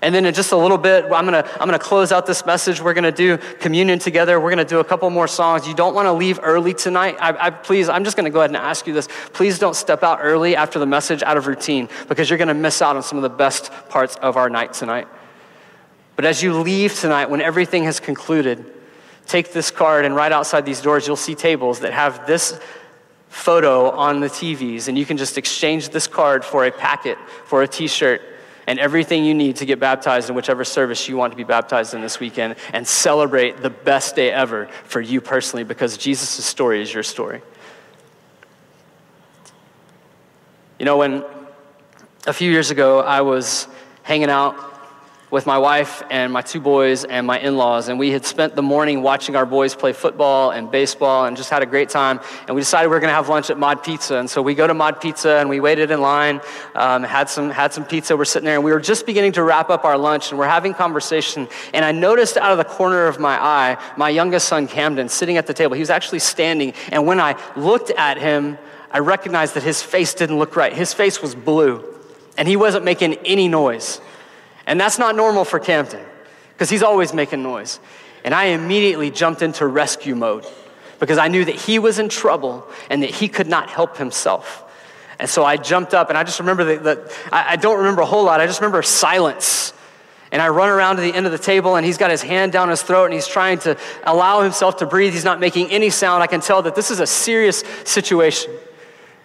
And 0.03 0.15
then 0.15 0.25
in 0.25 0.33
just 0.33 0.51
a 0.51 0.57
little 0.57 0.79
bit, 0.79 1.05
I'm 1.05 1.25
gonna, 1.25 1.47
I'm 1.53 1.67
gonna 1.67 1.77
close 1.77 2.11
out 2.11 2.25
this 2.25 2.43
message. 2.43 2.81
We're 2.81 2.95
gonna 2.95 3.11
do 3.11 3.37
communion 3.37 3.99
together. 3.99 4.39
We're 4.39 4.49
gonna 4.49 4.65
do 4.65 4.79
a 4.79 4.83
couple 4.83 5.07
more 5.11 5.27
songs. 5.27 5.67
You 5.67 5.75
don't 5.75 5.93
wanna 5.93 6.13
leave 6.13 6.39
early 6.41 6.73
tonight. 6.73 7.17
I, 7.19 7.47
I, 7.47 7.49
please, 7.51 7.87
I'm 7.87 8.03
just 8.03 8.17
gonna 8.17 8.31
go 8.31 8.39
ahead 8.39 8.49
and 8.49 8.57
ask 8.57 8.87
you 8.87 8.93
this. 8.93 9.07
Please 9.33 9.59
don't 9.59 9.75
step 9.75 10.01
out 10.01 10.19
early 10.21 10.55
after 10.55 10.79
the 10.79 10.87
message 10.87 11.21
out 11.21 11.37
of 11.37 11.45
routine 11.45 11.87
because 12.07 12.29
you're 12.29 12.39
gonna 12.39 12.55
miss 12.55 12.81
out 12.81 12.95
on 12.95 13.03
some 13.03 13.19
of 13.19 13.21
the 13.21 13.29
best 13.29 13.71
parts 13.89 14.15
of 14.17 14.37
our 14.37 14.49
night 14.49 14.73
tonight. 14.73 15.07
But 16.15 16.25
as 16.25 16.41
you 16.41 16.59
leave 16.59 16.99
tonight, 16.99 17.29
when 17.29 17.41
everything 17.41 17.83
has 17.83 17.99
concluded, 17.99 18.65
take 19.27 19.53
this 19.53 19.69
card 19.69 20.05
and 20.05 20.15
right 20.15 20.31
outside 20.31 20.65
these 20.65 20.81
doors, 20.81 21.05
you'll 21.05 21.15
see 21.15 21.35
tables 21.35 21.81
that 21.81 21.93
have 21.93 22.25
this 22.25 22.59
photo 23.29 23.91
on 23.91 24.19
the 24.19 24.27
TVs, 24.27 24.87
and 24.87 24.97
you 24.97 25.05
can 25.05 25.15
just 25.15 25.37
exchange 25.37 25.89
this 25.89 26.05
card 26.05 26.43
for 26.43 26.65
a 26.65 26.71
packet, 26.71 27.17
for 27.45 27.63
a 27.63 27.67
t 27.67 27.87
shirt, 27.87 28.21
and 28.67 28.79
everything 28.79 29.25
you 29.25 29.33
need 29.33 29.57
to 29.57 29.65
get 29.65 29.79
baptized 29.79 30.29
in 30.29 30.35
whichever 30.35 30.63
service 30.63 31.07
you 31.09 31.17
want 31.17 31.33
to 31.33 31.37
be 31.37 31.43
baptized 31.43 31.93
in 31.93 32.01
this 32.01 32.19
weekend 32.19 32.55
and 32.73 32.87
celebrate 32.87 33.61
the 33.61 33.69
best 33.69 34.15
day 34.15 34.31
ever 34.31 34.67
for 34.85 35.01
you 35.01 35.21
personally 35.21 35.63
because 35.63 35.97
Jesus' 35.97 36.45
story 36.45 36.81
is 36.81 36.93
your 36.93 37.03
story. 37.03 37.41
You 40.79 40.85
know, 40.85 40.97
when 40.97 41.23
a 42.25 42.33
few 42.33 42.51
years 42.51 42.71
ago 42.71 43.01
I 43.01 43.21
was 43.21 43.67
hanging 44.03 44.29
out 44.29 44.70
with 45.31 45.45
my 45.45 45.57
wife 45.57 46.03
and 46.09 46.31
my 46.31 46.41
two 46.41 46.59
boys 46.59 47.05
and 47.05 47.25
my 47.25 47.39
in 47.39 47.55
laws. 47.55 47.87
And 47.87 47.97
we 47.97 48.11
had 48.11 48.25
spent 48.25 48.53
the 48.53 48.61
morning 48.61 49.01
watching 49.01 49.37
our 49.37 49.45
boys 49.45 49.73
play 49.73 49.93
football 49.93 50.51
and 50.51 50.69
baseball 50.69 51.25
and 51.25 51.37
just 51.37 51.49
had 51.49 51.63
a 51.63 51.65
great 51.65 51.87
time. 51.87 52.19
And 52.47 52.55
we 52.55 52.61
decided 52.61 52.89
we 52.89 52.95
were 52.95 52.99
going 52.99 53.11
to 53.11 53.15
have 53.15 53.29
lunch 53.29 53.49
at 53.49 53.57
Mod 53.57 53.81
Pizza. 53.81 54.17
And 54.17 54.29
so 54.29 54.41
we 54.41 54.53
go 54.53 54.67
to 54.67 54.73
Mod 54.73 54.99
Pizza 54.99 55.37
and 55.37 55.49
we 55.49 55.61
waited 55.61 55.89
in 55.89 56.01
line, 56.01 56.41
um, 56.75 57.03
had, 57.03 57.29
some, 57.29 57.49
had 57.49 57.73
some 57.73 57.85
pizza. 57.85 58.15
We're 58.15 58.25
sitting 58.25 58.45
there 58.45 58.55
and 58.55 58.63
we 58.63 58.71
were 58.71 58.81
just 58.81 59.05
beginning 59.05 59.31
to 59.33 59.43
wrap 59.43 59.69
up 59.69 59.85
our 59.85 59.97
lunch 59.97 60.31
and 60.31 60.37
we're 60.37 60.47
having 60.47 60.73
conversation. 60.73 61.47
And 61.73 61.85
I 61.85 61.93
noticed 61.93 62.35
out 62.35 62.51
of 62.51 62.57
the 62.57 62.65
corner 62.65 63.07
of 63.07 63.17
my 63.17 63.41
eye 63.41 63.77
my 63.95 64.09
youngest 64.09 64.49
son, 64.49 64.67
Camden, 64.67 65.07
sitting 65.07 65.37
at 65.37 65.47
the 65.47 65.53
table. 65.53 65.75
He 65.75 65.81
was 65.81 65.89
actually 65.89 66.19
standing. 66.19 66.73
And 66.91 67.07
when 67.07 67.21
I 67.21 67.41
looked 67.55 67.89
at 67.91 68.17
him, 68.17 68.57
I 68.91 68.99
recognized 68.99 69.53
that 69.53 69.63
his 69.63 69.81
face 69.81 70.13
didn't 70.13 70.37
look 70.37 70.57
right. 70.57 70.73
His 70.73 70.93
face 70.93 71.21
was 71.21 71.35
blue 71.35 71.85
and 72.37 72.47
he 72.47 72.57
wasn't 72.57 72.83
making 72.83 73.15
any 73.25 73.47
noise. 73.47 74.01
And 74.71 74.79
that's 74.79 74.97
not 74.97 75.17
normal 75.17 75.43
for 75.43 75.59
Camden 75.59 76.05
because 76.53 76.69
he's 76.69 76.81
always 76.81 77.13
making 77.13 77.43
noise. 77.43 77.81
And 78.23 78.33
I 78.33 78.45
immediately 78.45 79.11
jumped 79.11 79.41
into 79.41 79.67
rescue 79.67 80.15
mode 80.15 80.45
because 80.97 81.17
I 81.17 81.27
knew 81.27 81.43
that 81.43 81.55
he 81.55 81.77
was 81.77 81.99
in 81.99 82.07
trouble 82.07 82.65
and 82.89 83.03
that 83.03 83.09
he 83.09 83.27
could 83.27 83.47
not 83.47 83.69
help 83.69 83.97
himself. 83.97 84.63
And 85.19 85.29
so 85.29 85.43
I 85.43 85.57
jumped 85.57 85.93
up, 85.93 86.07
and 86.07 86.17
I 86.17 86.23
just 86.23 86.39
remember 86.39 86.63
that, 86.63 86.83
that 86.85 86.99
I, 87.33 87.51
I 87.51 87.55
don't 87.57 87.79
remember 87.79 88.01
a 88.01 88.05
whole 88.05 88.23
lot. 88.23 88.39
I 88.39 88.47
just 88.47 88.61
remember 88.61 88.81
silence. 88.81 89.73
And 90.31 90.41
I 90.41 90.47
run 90.47 90.69
around 90.69 90.95
to 90.95 91.01
the 91.01 91.13
end 91.13 91.25
of 91.25 91.33
the 91.33 91.37
table, 91.37 91.75
and 91.75 91.85
he's 91.85 91.97
got 91.97 92.09
his 92.09 92.21
hand 92.21 92.53
down 92.53 92.69
his 92.69 92.81
throat, 92.81 93.05
and 93.05 93.13
he's 93.13 93.27
trying 93.27 93.59
to 93.59 93.77
allow 94.05 94.41
himself 94.41 94.77
to 94.77 94.85
breathe. 94.85 95.11
He's 95.11 95.25
not 95.25 95.41
making 95.41 95.69
any 95.69 95.89
sound. 95.89 96.23
I 96.23 96.27
can 96.27 96.39
tell 96.39 96.61
that 96.61 96.75
this 96.75 96.91
is 96.91 97.01
a 97.01 97.07
serious 97.07 97.61
situation. 97.83 98.53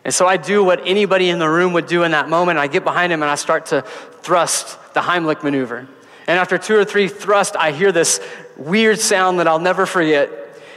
And 0.06 0.14
so 0.14 0.24
I 0.24 0.36
do 0.36 0.62
what 0.62 0.86
anybody 0.86 1.30
in 1.30 1.40
the 1.40 1.48
room 1.48 1.72
would 1.72 1.88
do 1.88 2.04
in 2.04 2.12
that 2.12 2.28
moment. 2.28 2.60
I 2.60 2.68
get 2.68 2.84
behind 2.84 3.12
him 3.12 3.22
and 3.22 3.30
I 3.30 3.34
start 3.34 3.66
to 3.66 3.82
thrust 4.22 4.78
the 4.94 5.00
Heimlich 5.00 5.42
maneuver. 5.42 5.88
And 6.28 6.38
after 6.38 6.58
two 6.58 6.76
or 6.76 6.84
three 6.84 7.08
thrusts, 7.08 7.56
I 7.56 7.72
hear 7.72 7.90
this 7.90 8.20
weird 8.56 9.00
sound 9.00 9.40
that 9.40 9.48
I'll 9.48 9.58
never 9.58 9.84
forget. 9.84 10.30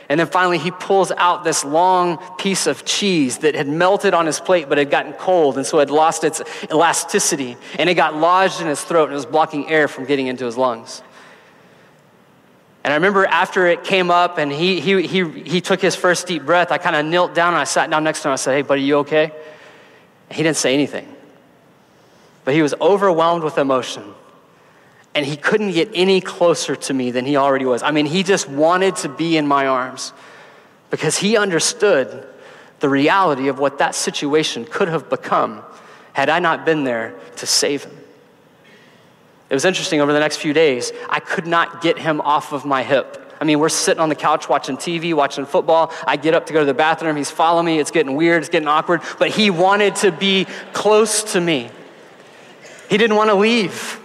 And 0.10 0.20
then 0.20 0.26
finally, 0.26 0.58
he 0.58 0.72
pulls 0.72 1.12
out 1.12 1.44
this 1.44 1.64
long 1.64 2.18
piece 2.40 2.66
of 2.66 2.86
cheese 2.86 3.38
that 3.40 3.54
had 3.54 3.68
melted 3.68 4.16
on 4.16 4.26
his 4.26 4.40
plate 4.40 4.68
but 4.68 4.80
had 4.80 4.90
gotten 4.90 5.14
cold 5.14 5.58
and 5.58 5.66
so 5.66 5.78
had 5.78 5.92
lost 5.92 6.24
its 6.24 6.42
elasticity. 6.72 7.56
And 7.78 7.88
it 7.88 7.94
got 7.94 8.16
lodged 8.16 8.62
in 8.62 8.66
his 8.66 8.84
throat 8.84 9.10
and 9.10 9.14
was 9.14 9.28
blocking 9.28 9.70
air 9.70 9.88
from 9.88 10.06
getting 10.06 10.26
into 10.26 10.46
his 10.46 10.58
lungs. 10.58 11.04
And 12.84 12.94
I 12.94 12.96
remember 12.96 13.26
after 13.26 13.68
it 13.68 13.84
came 13.84 14.10
up 14.10 14.38
and 14.38 14.52
he, 14.52 14.80
he, 14.80 15.06
he, 15.06 15.24
he 15.42 15.62
took 15.62 15.82
his 15.82 15.96
first 15.96 16.28
deep 16.28 16.46
breath, 16.46 16.72
I 16.72 16.78
kind 16.78 16.96
of 16.96 17.06
knelt 17.06 17.34
down 17.34 17.54
and 17.54 17.60
I 17.60 17.66
sat 17.66 17.90
down 17.90 18.04
next 18.04 18.22
to 18.22 18.30
him. 18.30 18.34
I 18.34 18.38
said, 18.38 18.54
Hey, 18.54 18.62
buddy, 18.62 18.84
you 18.84 18.98
okay? 19.00 19.32
He 20.32 20.44
didn't 20.44 20.58
say 20.58 20.74
anything. 20.74 21.14
But 22.46 22.54
he 22.54 22.62
was 22.62 22.74
overwhelmed 22.80 23.44
with 23.44 23.58
emotion. 23.58 24.04
And 25.14 25.26
he 25.26 25.36
couldn't 25.36 25.72
get 25.72 25.90
any 25.94 26.22
closer 26.22 26.76
to 26.76 26.94
me 26.94 27.12
than 27.12 27.26
he 27.26 27.36
already 27.36 27.66
was. 27.66 27.84
I 27.84 27.92
mean, 27.92 28.06
he 28.06 28.24
just 28.24 28.48
wanted 28.48 28.96
to 28.98 29.10
be 29.10 29.38
in 29.38 29.48
my 29.48 29.68
arms 29.68 30.14
because 30.90 31.18
he 31.18 31.36
understood 31.36 32.28
the 32.80 32.90
reality 32.90 33.50
of 33.50 33.60
what 33.60 33.80
that 33.80 33.96
situation 33.96 34.66
could 34.66 34.88
have 34.88 35.10
become 35.10 35.64
had 36.14 36.30
I 36.30 36.40
not 36.40 36.66
been 36.66 36.84
there 36.84 37.16
to 37.38 37.46
save 37.46 37.84
him. 37.84 37.99
It 39.50 39.54
was 39.54 39.66
interesting 39.66 40.00
over 40.00 40.14
the 40.14 40.20
next 40.20 40.38
few 40.38 40.54
days, 40.54 40.92
I 41.10 41.20
could 41.20 41.48
not 41.48 41.82
get 41.82 41.98
him 41.98 42.22
off 42.22 42.54
of 42.54 42.66
my 42.66 42.84
hip. 42.84 43.26
I 43.42 43.46
mean, 43.46 43.60
we're 43.60 43.70
sitting 43.70 44.02
on 44.02 44.10
the 44.10 44.16
couch 44.16 44.50
watching 44.50 44.76
TV, 44.76 45.14
watching 45.14 45.46
football. 45.46 45.94
I 46.06 46.18
get 46.18 46.34
up 46.34 46.46
to 46.48 46.54
go 46.54 46.60
to 46.60 46.66
the 46.66 46.74
bathroom. 46.74 47.16
He's 47.16 47.32
following 47.32 47.66
me. 47.66 47.80
It's 47.80 47.92
getting 47.92 48.16
weird. 48.16 48.44
It's 48.44 48.50
getting 48.50 48.68
awkward. 48.68 49.02
But 49.18 49.30
he 49.30 49.50
wanted 49.50 49.96
to 49.98 50.12
be 50.12 50.46
close 50.74 51.24
to 51.34 51.42
me. 51.42 51.70
He 52.90 52.98
didn't 52.98 53.16
want 53.16 53.30
to 53.30 53.36
leave. 53.36 54.00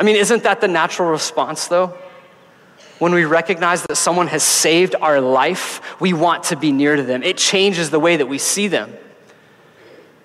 I 0.00 0.02
mean, 0.02 0.16
isn't 0.16 0.42
that 0.42 0.60
the 0.60 0.68
natural 0.68 1.10
response, 1.10 1.68
though? 1.68 1.96
When 2.98 3.14
we 3.14 3.24
recognize 3.24 3.82
that 3.82 3.96
someone 3.96 4.26
has 4.28 4.42
saved 4.42 4.96
our 4.96 5.20
life, 5.20 6.00
we 6.00 6.12
want 6.12 6.44
to 6.44 6.56
be 6.56 6.72
near 6.72 6.96
to 6.96 7.02
them. 7.02 7.22
It 7.22 7.36
changes 7.36 7.90
the 7.90 8.00
way 8.00 8.16
that 8.16 8.26
we 8.26 8.38
see 8.38 8.66
them. 8.66 8.92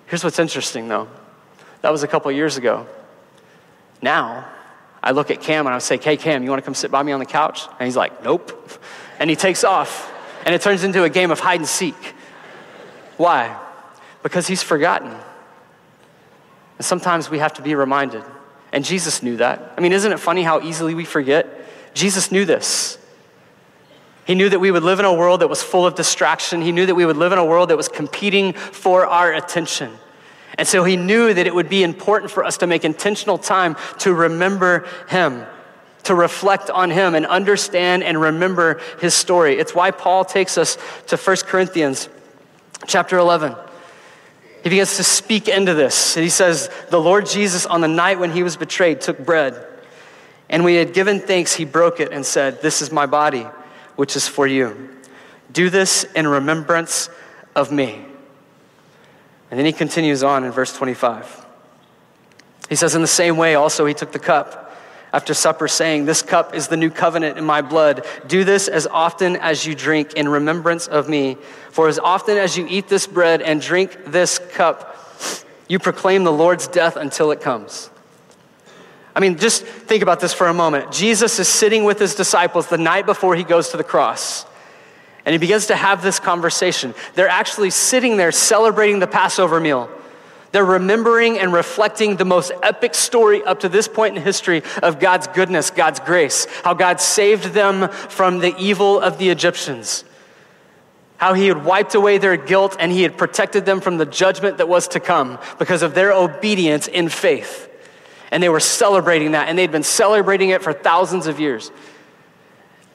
Here's 0.06 0.24
what's 0.24 0.38
interesting, 0.38 0.88
though. 0.88 1.08
That 1.82 1.92
was 1.92 2.02
a 2.02 2.08
couple 2.08 2.32
years 2.32 2.56
ago. 2.56 2.86
Now, 4.00 4.48
I 5.02 5.12
look 5.12 5.30
at 5.30 5.40
Cam 5.40 5.66
and 5.66 5.74
I 5.74 5.78
say, 5.78 5.98
Hey, 5.98 6.16
Cam, 6.16 6.42
you 6.42 6.50
want 6.50 6.62
to 6.62 6.64
come 6.64 6.74
sit 6.74 6.90
by 6.90 7.02
me 7.02 7.12
on 7.12 7.20
the 7.20 7.26
couch? 7.26 7.66
And 7.78 7.86
he's 7.86 7.96
like, 7.96 8.22
Nope. 8.22 8.52
And 9.20 9.28
he 9.28 9.34
takes 9.34 9.64
off. 9.64 10.12
And 10.46 10.54
it 10.54 10.62
turns 10.62 10.84
into 10.84 11.02
a 11.02 11.10
game 11.10 11.32
of 11.32 11.40
hide 11.40 11.58
and 11.58 11.68
seek. 11.68 11.96
Why? 13.16 13.60
Because 14.22 14.46
he's 14.46 14.62
forgotten. 14.62 15.10
And 15.10 16.84
sometimes 16.86 17.28
we 17.28 17.40
have 17.40 17.52
to 17.54 17.62
be 17.62 17.74
reminded. 17.74 18.22
And 18.72 18.84
Jesus 18.84 19.20
knew 19.20 19.36
that. 19.38 19.74
I 19.76 19.80
mean, 19.80 19.92
isn't 19.92 20.12
it 20.12 20.20
funny 20.20 20.44
how 20.44 20.60
easily 20.60 20.94
we 20.94 21.04
forget? 21.04 21.48
Jesus 21.94 22.30
knew 22.30 22.44
this. 22.44 22.96
He 24.24 24.34
knew 24.34 24.48
that 24.48 24.60
we 24.60 24.70
would 24.70 24.84
live 24.84 25.00
in 25.00 25.04
a 25.04 25.12
world 25.12 25.40
that 25.40 25.48
was 25.48 25.62
full 25.62 25.86
of 25.86 25.94
distraction. 25.94 26.60
He 26.62 26.70
knew 26.70 26.86
that 26.86 26.94
we 26.94 27.04
would 27.06 27.16
live 27.16 27.32
in 27.32 27.38
a 27.38 27.44
world 27.44 27.70
that 27.70 27.76
was 27.76 27.88
competing 27.88 28.52
for 28.52 29.06
our 29.06 29.32
attention. 29.32 29.90
And 30.58 30.66
so 30.66 30.82
he 30.82 30.96
knew 30.96 31.32
that 31.32 31.46
it 31.46 31.54
would 31.54 31.68
be 31.68 31.84
important 31.84 32.32
for 32.32 32.44
us 32.44 32.58
to 32.58 32.66
make 32.66 32.84
intentional 32.84 33.38
time 33.38 33.76
to 34.00 34.12
remember 34.12 34.86
him, 35.08 35.46
to 36.02 36.14
reflect 36.16 36.68
on 36.68 36.90
him 36.90 37.14
and 37.14 37.24
understand 37.24 38.02
and 38.02 38.20
remember 38.20 38.80
his 39.00 39.14
story. 39.14 39.56
It's 39.56 39.72
why 39.72 39.92
Paul 39.92 40.24
takes 40.24 40.58
us 40.58 40.76
to 41.06 41.16
1 41.16 41.36
Corinthians 41.46 42.08
chapter 42.88 43.16
11. 43.18 43.54
He 44.64 44.70
begins 44.70 44.96
to 44.96 45.04
speak 45.04 45.46
into 45.46 45.74
this. 45.74 46.16
And 46.16 46.24
he 46.24 46.30
says, 46.30 46.68
The 46.90 47.00
Lord 47.00 47.26
Jesus, 47.26 47.64
on 47.64 47.80
the 47.80 47.88
night 47.88 48.18
when 48.18 48.32
he 48.32 48.42
was 48.42 48.56
betrayed, 48.56 49.00
took 49.00 49.24
bread. 49.24 49.64
And 50.48 50.64
when 50.64 50.72
he 50.72 50.78
had 50.78 50.92
given 50.92 51.20
thanks, 51.20 51.54
he 51.54 51.64
broke 51.64 52.00
it 52.00 52.10
and 52.10 52.26
said, 52.26 52.62
This 52.62 52.82
is 52.82 52.90
my 52.90 53.06
body, 53.06 53.46
which 53.94 54.16
is 54.16 54.26
for 54.26 54.46
you. 54.46 54.90
Do 55.52 55.70
this 55.70 56.02
in 56.16 56.26
remembrance 56.26 57.10
of 57.54 57.70
me. 57.70 58.07
And 59.50 59.58
then 59.58 59.66
he 59.66 59.72
continues 59.72 60.22
on 60.22 60.44
in 60.44 60.52
verse 60.52 60.76
25. 60.76 61.46
He 62.68 62.76
says, 62.76 62.94
In 62.94 63.00
the 63.00 63.06
same 63.06 63.36
way, 63.36 63.54
also, 63.54 63.86
he 63.86 63.94
took 63.94 64.12
the 64.12 64.18
cup 64.18 64.76
after 65.12 65.32
supper, 65.32 65.68
saying, 65.68 66.04
This 66.04 66.22
cup 66.22 66.54
is 66.54 66.68
the 66.68 66.76
new 66.76 66.90
covenant 66.90 67.38
in 67.38 67.44
my 67.44 67.62
blood. 67.62 68.06
Do 68.26 68.44
this 68.44 68.68
as 68.68 68.86
often 68.86 69.36
as 69.36 69.64
you 69.64 69.74
drink 69.74 70.14
in 70.14 70.28
remembrance 70.28 70.86
of 70.86 71.08
me. 71.08 71.36
For 71.70 71.88
as 71.88 71.98
often 71.98 72.36
as 72.36 72.56
you 72.56 72.66
eat 72.68 72.88
this 72.88 73.06
bread 73.06 73.40
and 73.40 73.60
drink 73.60 73.96
this 74.06 74.38
cup, 74.38 74.96
you 75.66 75.78
proclaim 75.78 76.24
the 76.24 76.32
Lord's 76.32 76.68
death 76.68 76.96
until 76.96 77.30
it 77.30 77.40
comes. 77.40 77.90
I 79.14 79.20
mean, 79.20 79.38
just 79.38 79.64
think 79.64 80.02
about 80.02 80.20
this 80.20 80.32
for 80.32 80.46
a 80.46 80.54
moment. 80.54 80.92
Jesus 80.92 81.38
is 81.38 81.48
sitting 81.48 81.84
with 81.84 81.98
his 81.98 82.14
disciples 82.14 82.68
the 82.68 82.78
night 82.78 83.04
before 83.04 83.34
he 83.34 83.44
goes 83.44 83.70
to 83.70 83.76
the 83.76 83.84
cross. 83.84 84.44
And 85.28 85.34
he 85.34 85.38
begins 85.38 85.66
to 85.66 85.76
have 85.76 86.02
this 86.02 86.18
conversation. 86.18 86.94
They're 87.14 87.28
actually 87.28 87.68
sitting 87.68 88.16
there 88.16 88.32
celebrating 88.32 88.98
the 88.98 89.06
Passover 89.06 89.60
meal. 89.60 89.90
They're 90.52 90.64
remembering 90.64 91.38
and 91.38 91.52
reflecting 91.52 92.16
the 92.16 92.24
most 92.24 92.50
epic 92.62 92.94
story 92.94 93.44
up 93.44 93.60
to 93.60 93.68
this 93.68 93.88
point 93.88 94.16
in 94.16 94.22
history 94.22 94.62
of 94.82 94.98
God's 94.98 95.26
goodness, 95.26 95.68
God's 95.68 96.00
grace, 96.00 96.46
how 96.64 96.72
God 96.72 96.98
saved 96.98 97.52
them 97.52 97.90
from 97.90 98.38
the 98.38 98.56
evil 98.56 98.98
of 98.98 99.18
the 99.18 99.28
Egyptians, 99.28 100.02
how 101.18 101.34
He 101.34 101.48
had 101.48 101.62
wiped 101.62 101.94
away 101.94 102.16
their 102.16 102.38
guilt 102.38 102.78
and 102.80 102.90
He 102.90 103.02
had 103.02 103.18
protected 103.18 103.66
them 103.66 103.82
from 103.82 103.98
the 103.98 104.06
judgment 104.06 104.56
that 104.56 104.66
was 104.66 104.88
to 104.88 104.98
come 104.98 105.38
because 105.58 105.82
of 105.82 105.92
their 105.92 106.10
obedience 106.10 106.88
in 106.88 107.10
faith. 107.10 107.68
And 108.30 108.42
they 108.42 108.48
were 108.48 108.60
celebrating 108.60 109.32
that, 109.32 109.50
and 109.50 109.58
they'd 109.58 109.70
been 109.70 109.82
celebrating 109.82 110.48
it 110.48 110.62
for 110.62 110.72
thousands 110.72 111.26
of 111.26 111.38
years. 111.38 111.70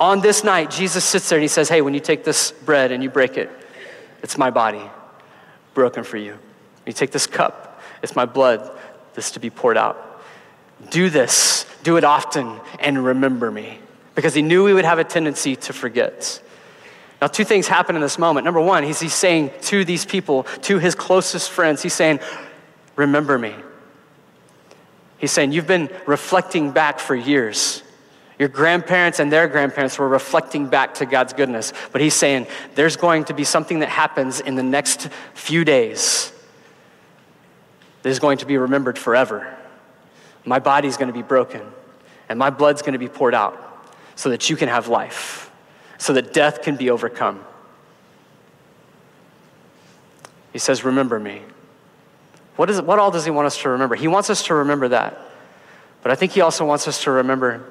On 0.03 0.19
this 0.19 0.43
night, 0.43 0.69
Jesus 0.69 1.01
sits 1.01 1.29
there 1.29 1.37
and 1.37 1.43
he 1.43 1.47
says, 1.47 1.69
Hey, 1.69 1.79
when 1.79 1.93
you 1.93 2.01
take 2.01 2.25
this 2.25 2.51
bread 2.51 2.91
and 2.91 3.01
you 3.01 3.09
break 3.09 3.37
it, 3.37 3.49
it's 4.21 4.37
my 4.37 4.49
body 4.49 4.81
broken 5.73 6.03
for 6.03 6.17
you. 6.17 6.33
When 6.33 6.87
you 6.87 6.91
take 6.91 7.11
this 7.11 7.25
cup, 7.25 7.79
it's 8.01 8.13
my 8.13 8.25
blood 8.25 8.69
that's 9.13 9.31
to 9.31 9.39
be 9.39 9.49
poured 9.49 9.77
out. 9.77 10.21
Do 10.89 11.09
this, 11.09 11.65
do 11.83 11.95
it 11.95 12.03
often, 12.03 12.59
and 12.81 13.01
remember 13.01 13.49
me. 13.49 13.79
Because 14.13 14.33
he 14.33 14.41
knew 14.41 14.65
we 14.65 14.73
would 14.73 14.83
have 14.83 14.99
a 14.99 15.05
tendency 15.05 15.55
to 15.55 15.71
forget. 15.71 16.41
Now, 17.21 17.27
two 17.27 17.45
things 17.45 17.69
happen 17.69 17.95
in 17.95 18.01
this 18.01 18.19
moment. 18.19 18.43
Number 18.43 18.59
one, 18.59 18.83
he's, 18.83 18.99
he's 18.99 19.13
saying 19.13 19.51
to 19.61 19.85
these 19.85 20.05
people, 20.05 20.43
to 20.63 20.79
his 20.79 20.95
closest 20.95 21.49
friends, 21.49 21.81
he's 21.81 21.93
saying, 21.93 22.19
Remember 22.97 23.39
me. 23.39 23.55
He's 25.17 25.31
saying, 25.31 25.53
You've 25.53 25.65
been 25.65 25.89
reflecting 26.05 26.71
back 26.71 26.99
for 26.99 27.15
years. 27.15 27.82
Your 28.39 28.49
grandparents 28.49 29.19
and 29.19 29.31
their 29.31 29.47
grandparents 29.47 29.97
were 29.99 30.07
reflecting 30.07 30.67
back 30.67 30.95
to 30.95 31.05
God's 31.05 31.33
goodness. 31.33 31.71
But 31.91 32.01
he's 32.01 32.15
saying 32.15 32.47
there's 32.75 32.95
going 32.95 33.25
to 33.25 33.33
be 33.33 33.43
something 33.43 33.79
that 33.79 33.89
happens 33.89 34.39
in 34.39 34.55
the 34.55 34.63
next 34.63 35.09
few 35.33 35.63
days 35.63 36.31
that 38.01 38.09
is 38.09 38.19
going 38.19 38.39
to 38.39 38.45
be 38.45 38.57
remembered 38.57 38.97
forever. 38.97 39.55
My 40.45 40.59
body's 40.59 40.97
going 40.97 41.07
to 41.07 41.13
be 41.13 41.21
broken, 41.21 41.61
and 42.27 42.37
my 42.37 42.49
blood's 42.49 42.81
going 42.81 42.93
to 42.93 42.99
be 42.99 43.07
poured 43.07 43.33
out 43.33 43.57
so 44.15 44.29
that 44.29 44.49
you 44.49 44.55
can 44.55 44.67
have 44.67 44.87
life, 44.87 45.51
so 45.97 46.13
that 46.13 46.33
death 46.33 46.61
can 46.61 46.75
be 46.75 46.89
overcome. 46.89 47.43
He 50.51 50.59
says, 50.59 50.83
Remember 50.83 51.19
me. 51.19 51.41
What, 52.55 52.69
is, 52.69 52.81
what 52.81 52.99
all 52.99 53.09
does 53.09 53.25
he 53.25 53.31
want 53.31 53.47
us 53.47 53.57
to 53.63 53.69
remember? 53.69 53.95
He 53.95 54.07
wants 54.07 54.29
us 54.29 54.43
to 54.43 54.53
remember 54.53 54.89
that. 54.89 55.19
But 56.03 56.11
I 56.11 56.15
think 56.15 56.33
he 56.33 56.41
also 56.41 56.65
wants 56.65 56.87
us 56.87 57.03
to 57.03 57.11
remember 57.11 57.65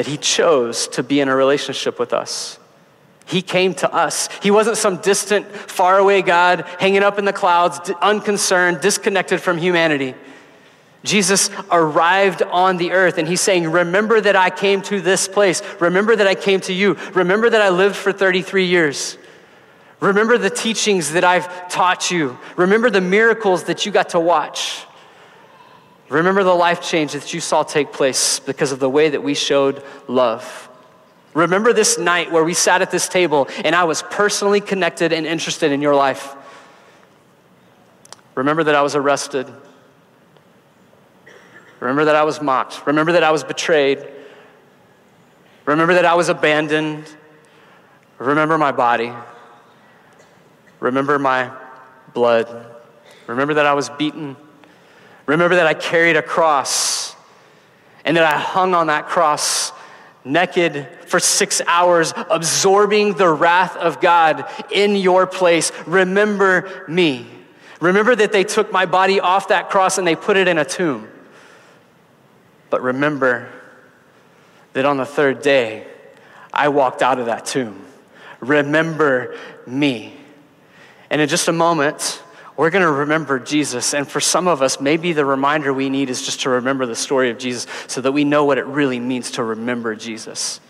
that 0.00 0.06
He 0.06 0.16
chose 0.16 0.88
to 0.88 1.02
be 1.02 1.20
in 1.20 1.28
a 1.28 1.36
relationship 1.36 1.98
with 1.98 2.14
us. 2.14 2.58
He 3.26 3.42
came 3.42 3.74
to 3.74 3.94
us. 3.94 4.30
He 4.42 4.50
wasn't 4.50 4.78
some 4.78 4.96
distant, 4.96 5.46
faraway 5.46 6.22
God 6.22 6.64
hanging 6.78 7.02
up 7.02 7.18
in 7.18 7.26
the 7.26 7.34
clouds, 7.34 7.90
unconcerned, 8.00 8.80
disconnected 8.80 9.42
from 9.42 9.58
humanity. 9.58 10.14
Jesus 11.04 11.50
arrived 11.70 12.40
on 12.40 12.78
the 12.78 12.92
earth 12.92 13.18
and 13.18 13.28
he's 13.28 13.42
saying, 13.42 13.70
Remember 13.70 14.22
that 14.22 14.36
I 14.36 14.48
came 14.48 14.80
to 14.84 15.02
this 15.02 15.28
place. 15.28 15.60
Remember 15.80 16.16
that 16.16 16.26
I 16.26 16.34
came 16.34 16.60
to 16.60 16.72
you. 16.72 16.94
Remember 17.12 17.50
that 17.50 17.60
I 17.60 17.68
lived 17.68 17.96
for 17.96 18.10
33 18.10 18.64
years. 18.64 19.18
Remember 20.00 20.38
the 20.38 20.48
teachings 20.48 21.12
that 21.12 21.24
I've 21.24 21.68
taught 21.68 22.10
you. 22.10 22.38
Remember 22.56 22.88
the 22.88 23.02
miracles 23.02 23.64
that 23.64 23.84
you 23.84 23.92
got 23.92 24.08
to 24.10 24.20
watch. 24.20 24.86
Remember 26.10 26.42
the 26.42 26.52
life 26.52 26.82
change 26.82 27.12
that 27.12 27.32
you 27.32 27.40
saw 27.40 27.62
take 27.62 27.92
place 27.92 28.40
because 28.40 28.72
of 28.72 28.80
the 28.80 28.90
way 28.90 29.08
that 29.08 29.22
we 29.22 29.32
showed 29.32 29.82
love. 30.08 30.68
Remember 31.34 31.72
this 31.72 31.98
night 31.98 32.32
where 32.32 32.42
we 32.42 32.52
sat 32.52 32.82
at 32.82 32.90
this 32.90 33.08
table 33.08 33.48
and 33.64 33.76
I 33.76 33.84
was 33.84 34.02
personally 34.02 34.60
connected 34.60 35.12
and 35.12 35.24
interested 35.24 35.70
in 35.70 35.80
your 35.80 35.94
life. 35.94 36.34
Remember 38.34 38.64
that 38.64 38.74
I 38.74 38.82
was 38.82 38.96
arrested. 38.96 39.46
Remember 41.78 42.06
that 42.06 42.16
I 42.16 42.24
was 42.24 42.42
mocked. 42.42 42.86
Remember 42.86 43.12
that 43.12 43.22
I 43.22 43.30
was 43.30 43.44
betrayed. 43.44 44.04
Remember 45.64 45.94
that 45.94 46.04
I 46.04 46.14
was 46.14 46.28
abandoned. 46.28 47.04
Remember 48.18 48.58
my 48.58 48.72
body. 48.72 49.12
Remember 50.80 51.20
my 51.20 51.52
blood. 52.12 52.66
Remember 53.28 53.54
that 53.54 53.66
I 53.66 53.74
was 53.74 53.88
beaten. 53.90 54.36
Remember 55.30 55.54
that 55.54 55.66
I 55.68 55.74
carried 55.74 56.16
a 56.16 56.22
cross 56.22 57.14
and 58.04 58.16
that 58.16 58.24
I 58.24 58.36
hung 58.36 58.74
on 58.74 58.88
that 58.88 59.06
cross 59.06 59.70
naked 60.24 60.88
for 61.06 61.20
six 61.20 61.62
hours, 61.68 62.12
absorbing 62.16 63.14
the 63.14 63.28
wrath 63.28 63.76
of 63.76 64.00
God 64.00 64.50
in 64.72 64.96
your 64.96 65.28
place. 65.28 65.70
Remember 65.86 66.84
me. 66.88 67.28
Remember 67.80 68.16
that 68.16 68.32
they 68.32 68.42
took 68.42 68.72
my 68.72 68.86
body 68.86 69.20
off 69.20 69.46
that 69.48 69.70
cross 69.70 69.98
and 69.98 70.06
they 70.06 70.16
put 70.16 70.36
it 70.36 70.48
in 70.48 70.58
a 70.58 70.64
tomb. 70.64 71.08
But 72.68 72.82
remember 72.82 73.48
that 74.72 74.84
on 74.84 74.96
the 74.96 75.06
third 75.06 75.42
day, 75.42 75.86
I 76.52 76.70
walked 76.70 77.02
out 77.02 77.20
of 77.20 77.26
that 77.26 77.46
tomb. 77.46 77.86
Remember 78.40 79.38
me. 79.64 80.12
And 81.08 81.20
in 81.20 81.28
just 81.28 81.46
a 81.46 81.52
moment, 81.52 82.20
we're 82.56 82.70
going 82.70 82.82
to 82.82 82.90
remember 82.90 83.38
Jesus. 83.38 83.94
And 83.94 84.06
for 84.06 84.20
some 84.20 84.46
of 84.46 84.62
us, 84.62 84.80
maybe 84.80 85.12
the 85.12 85.24
reminder 85.24 85.72
we 85.72 85.88
need 85.88 86.10
is 86.10 86.22
just 86.22 86.42
to 86.42 86.50
remember 86.50 86.86
the 86.86 86.96
story 86.96 87.30
of 87.30 87.38
Jesus 87.38 87.66
so 87.86 88.00
that 88.00 88.12
we 88.12 88.24
know 88.24 88.44
what 88.44 88.58
it 88.58 88.66
really 88.66 89.00
means 89.00 89.32
to 89.32 89.42
remember 89.44 89.94
Jesus. 89.94 90.60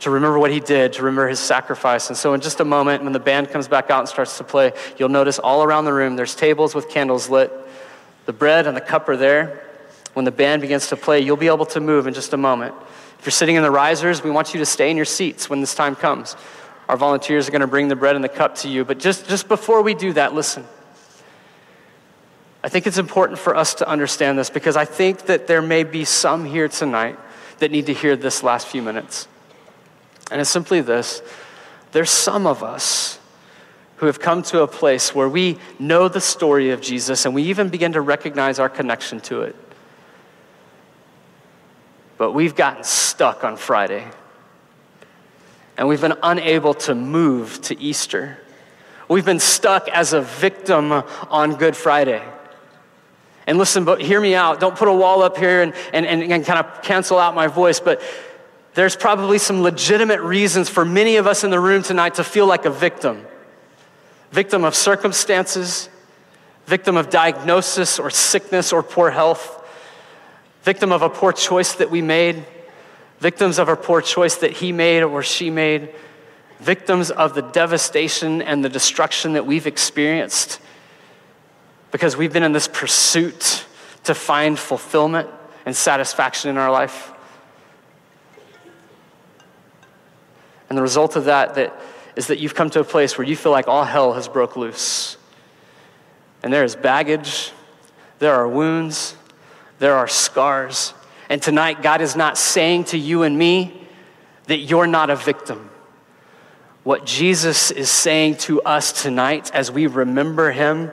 To 0.00 0.10
remember 0.10 0.38
what 0.38 0.50
he 0.50 0.60
did, 0.60 0.94
to 0.94 1.02
remember 1.02 1.28
his 1.28 1.40
sacrifice. 1.40 2.08
And 2.08 2.16
so, 2.16 2.32
in 2.34 2.40
just 2.40 2.60
a 2.60 2.64
moment, 2.64 3.02
when 3.02 3.12
the 3.12 3.20
band 3.20 3.50
comes 3.50 3.66
back 3.66 3.90
out 3.90 4.00
and 4.00 4.08
starts 4.08 4.38
to 4.38 4.44
play, 4.44 4.72
you'll 4.96 5.08
notice 5.08 5.40
all 5.40 5.64
around 5.64 5.86
the 5.86 5.92
room 5.92 6.14
there's 6.14 6.36
tables 6.36 6.74
with 6.74 6.88
candles 6.88 7.28
lit. 7.28 7.52
The 8.26 8.32
bread 8.32 8.66
and 8.66 8.76
the 8.76 8.80
cup 8.80 9.08
are 9.08 9.16
there. 9.16 9.64
When 10.12 10.24
the 10.24 10.30
band 10.30 10.62
begins 10.62 10.88
to 10.88 10.96
play, 10.96 11.20
you'll 11.20 11.36
be 11.36 11.48
able 11.48 11.66
to 11.66 11.80
move 11.80 12.06
in 12.06 12.14
just 12.14 12.32
a 12.32 12.36
moment. 12.36 12.74
If 13.18 13.26
you're 13.26 13.32
sitting 13.32 13.56
in 13.56 13.62
the 13.62 13.70
risers, 13.70 14.22
we 14.22 14.30
want 14.30 14.54
you 14.54 14.60
to 14.60 14.66
stay 14.66 14.90
in 14.90 14.96
your 14.96 15.06
seats 15.06 15.50
when 15.50 15.60
this 15.60 15.74
time 15.74 15.96
comes. 15.96 16.36
Our 16.88 16.96
volunteers 16.96 17.48
are 17.48 17.50
going 17.50 17.60
to 17.60 17.66
bring 17.66 17.88
the 17.88 17.96
bread 17.96 18.14
and 18.16 18.24
the 18.24 18.30
cup 18.30 18.56
to 18.56 18.68
you. 18.68 18.84
But 18.84 18.98
just, 18.98 19.28
just 19.28 19.46
before 19.46 19.82
we 19.82 19.94
do 19.94 20.14
that, 20.14 20.34
listen. 20.34 20.64
I 22.64 22.68
think 22.68 22.86
it's 22.86 22.98
important 22.98 23.38
for 23.38 23.54
us 23.54 23.74
to 23.74 23.88
understand 23.88 24.38
this 24.38 24.50
because 24.50 24.76
I 24.76 24.84
think 24.84 25.26
that 25.26 25.46
there 25.46 25.62
may 25.62 25.84
be 25.84 26.04
some 26.04 26.44
here 26.44 26.68
tonight 26.68 27.18
that 27.58 27.70
need 27.70 27.86
to 27.86 27.94
hear 27.94 28.16
this 28.16 28.42
last 28.42 28.66
few 28.66 28.82
minutes. 28.82 29.28
And 30.30 30.40
it's 30.40 30.50
simply 30.50 30.80
this 30.80 31.22
there's 31.92 32.10
some 32.10 32.46
of 32.46 32.62
us 32.62 33.18
who 33.96 34.06
have 34.06 34.20
come 34.20 34.42
to 34.42 34.62
a 34.62 34.68
place 34.68 35.14
where 35.14 35.28
we 35.28 35.58
know 35.78 36.08
the 36.08 36.20
story 36.20 36.70
of 36.70 36.80
Jesus 36.80 37.24
and 37.24 37.34
we 37.34 37.44
even 37.44 37.68
begin 37.68 37.92
to 37.92 38.00
recognize 38.00 38.58
our 38.58 38.68
connection 38.68 39.20
to 39.20 39.42
it. 39.42 39.56
But 42.16 42.32
we've 42.32 42.54
gotten 42.54 42.84
stuck 42.84 43.44
on 43.44 43.56
Friday 43.56 44.04
and 45.78 45.86
we've 45.86 46.00
been 46.00 46.16
unable 46.24 46.74
to 46.74 46.94
move 46.94 47.62
to 47.62 47.80
Easter. 47.80 48.36
We've 49.08 49.24
been 49.24 49.38
stuck 49.38 49.88
as 49.88 50.12
a 50.12 50.20
victim 50.20 50.90
on 50.92 51.54
Good 51.54 51.76
Friday. 51.76 52.22
And 53.46 53.56
listen, 53.56 53.84
but 53.84 54.02
hear 54.02 54.20
me 54.20 54.34
out. 54.34 54.58
Don't 54.58 54.76
put 54.76 54.88
a 54.88 54.92
wall 54.92 55.22
up 55.22 55.38
here 55.38 55.62
and, 55.62 55.72
and, 55.92 56.04
and, 56.04 56.22
and 56.32 56.44
kind 56.44 56.58
of 56.58 56.82
cancel 56.82 57.16
out 57.16 57.34
my 57.34 57.46
voice, 57.46 57.78
but 57.78 58.02
there's 58.74 58.96
probably 58.96 59.38
some 59.38 59.62
legitimate 59.62 60.20
reasons 60.20 60.68
for 60.68 60.84
many 60.84 61.16
of 61.16 61.28
us 61.28 61.44
in 61.44 61.50
the 61.50 61.60
room 61.60 61.82
tonight 61.84 62.16
to 62.16 62.24
feel 62.24 62.46
like 62.46 62.66
a 62.66 62.70
victim 62.70 63.24
victim 64.30 64.62
of 64.62 64.74
circumstances, 64.74 65.88
victim 66.66 66.98
of 66.98 67.08
diagnosis 67.08 67.98
or 67.98 68.10
sickness 68.10 68.74
or 68.74 68.82
poor 68.82 69.10
health, 69.10 69.66
victim 70.64 70.92
of 70.92 71.00
a 71.00 71.08
poor 71.08 71.32
choice 71.32 71.76
that 71.76 71.90
we 71.90 72.02
made 72.02 72.44
victims 73.20 73.58
of 73.58 73.68
a 73.68 73.76
poor 73.76 74.00
choice 74.00 74.36
that 74.36 74.52
he 74.52 74.72
made 74.72 75.02
or 75.02 75.22
she 75.22 75.50
made, 75.50 75.94
victims 76.60 77.10
of 77.10 77.34
the 77.34 77.42
devastation 77.42 78.42
and 78.42 78.64
the 78.64 78.68
destruction 78.68 79.34
that 79.34 79.46
we've 79.46 79.66
experienced 79.66 80.60
because 81.90 82.16
we've 82.16 82.32
been 82.32 82.42
in 82.42 82.52
this 82.52 82.68
pursuit 82.68 83.64
to 84.04 84.14
find 84.14 84.58
fulfillment 84.58 85.28
and 85.64 85.74
satisfaction 85.74 86.50
in 86.50 86.56
our 86.56 86.70
life. 86.70 87.12
And 90.68 90.76
the 90.76 90.82
result 90.82 91.16
of 91.16 91.24
that, 91.26 91.54
that 91.54 91.78
is 92.14 92.26
that 92.26 92.38
you've 92.38 92.54
come 92.54 92.68
to 92.70 92.80
a 92.80 92.84
place 92.84 93.16
where 93.16 93.26
you 93.26 93.36
feel 93.36 93.52
like 93.52 93.68
all 93.68 93.84
hell 93.84 94.12
has 94.12 94.28
broke 94.28 94.56
loose. 94.56 95.16
And 96.42 96.52
there 96.52 96.64
is 96.64 96.76
baggage, 96.76 97.52
there 98.18 98.34
are 98.34 98.46
wounds, 98.46 99.16
there 99.78 99.94
are 99.94 100.08
scars, 100.08 100.92
and 101.28 101.42
tonight, 101.42 101.82
God 101.82 102.00
is 102.00 102.16
not 102.16 102.38
saying 102.38 102.84
to 102.84 102.98
you 102.98 103.22
and 103.22 103.36
me 103.36 103.86
that 104.46 104.58
you're 104.58 104.86
not 104.86 105.10
a 105.10 105.16
victim. 105.16 105.70
What 106.84 107.04
Jesus 107.04 107.70
is 107.70 107.90
saying 107.90 108.36
to 108.38 108.62
us 108.62 109.02
tonight 109.02 109.50
as 109.52 109.70
we 109.70 109.86
remember 109.86 110.50
him 110.50 110.90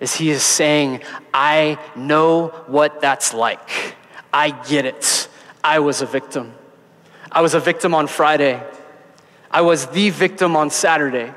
is 0.00 0.14
he 0.14 0.30
is 0.30 0.42
saying, 0.42 1.02
I 1.32 1.78
know 1.94 2.48
what 2.66 3.00
that's 3.00 3.32
like. 3.32 3.94
I 4.32 4.50
get 4.50 4.84
it. 4.84 5.28
I 5.62 5.78
was 5.78 6.02
a 6.02 6.06
victim. 6.06 6.54
I 7.30 7.40
was 7.40 7.54
a 7.54 7.60
victim 7.60 7.94
on 7.94 8.08
Friday. 8.08 8.60
I 9.50 9.60
was 9.60 9.86
the 9.86 10.10
victim 10.10 10.56
on 10.56 10.70
Saturday. 10.70 11.32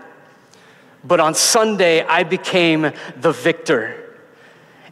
But 1.04 1.20
on 1.20 1.36
Sunday, 1.36 2.02
I 2.04 2.24
became 2.24 2.92
the 3.18 3.32
victor. 3.32 4.18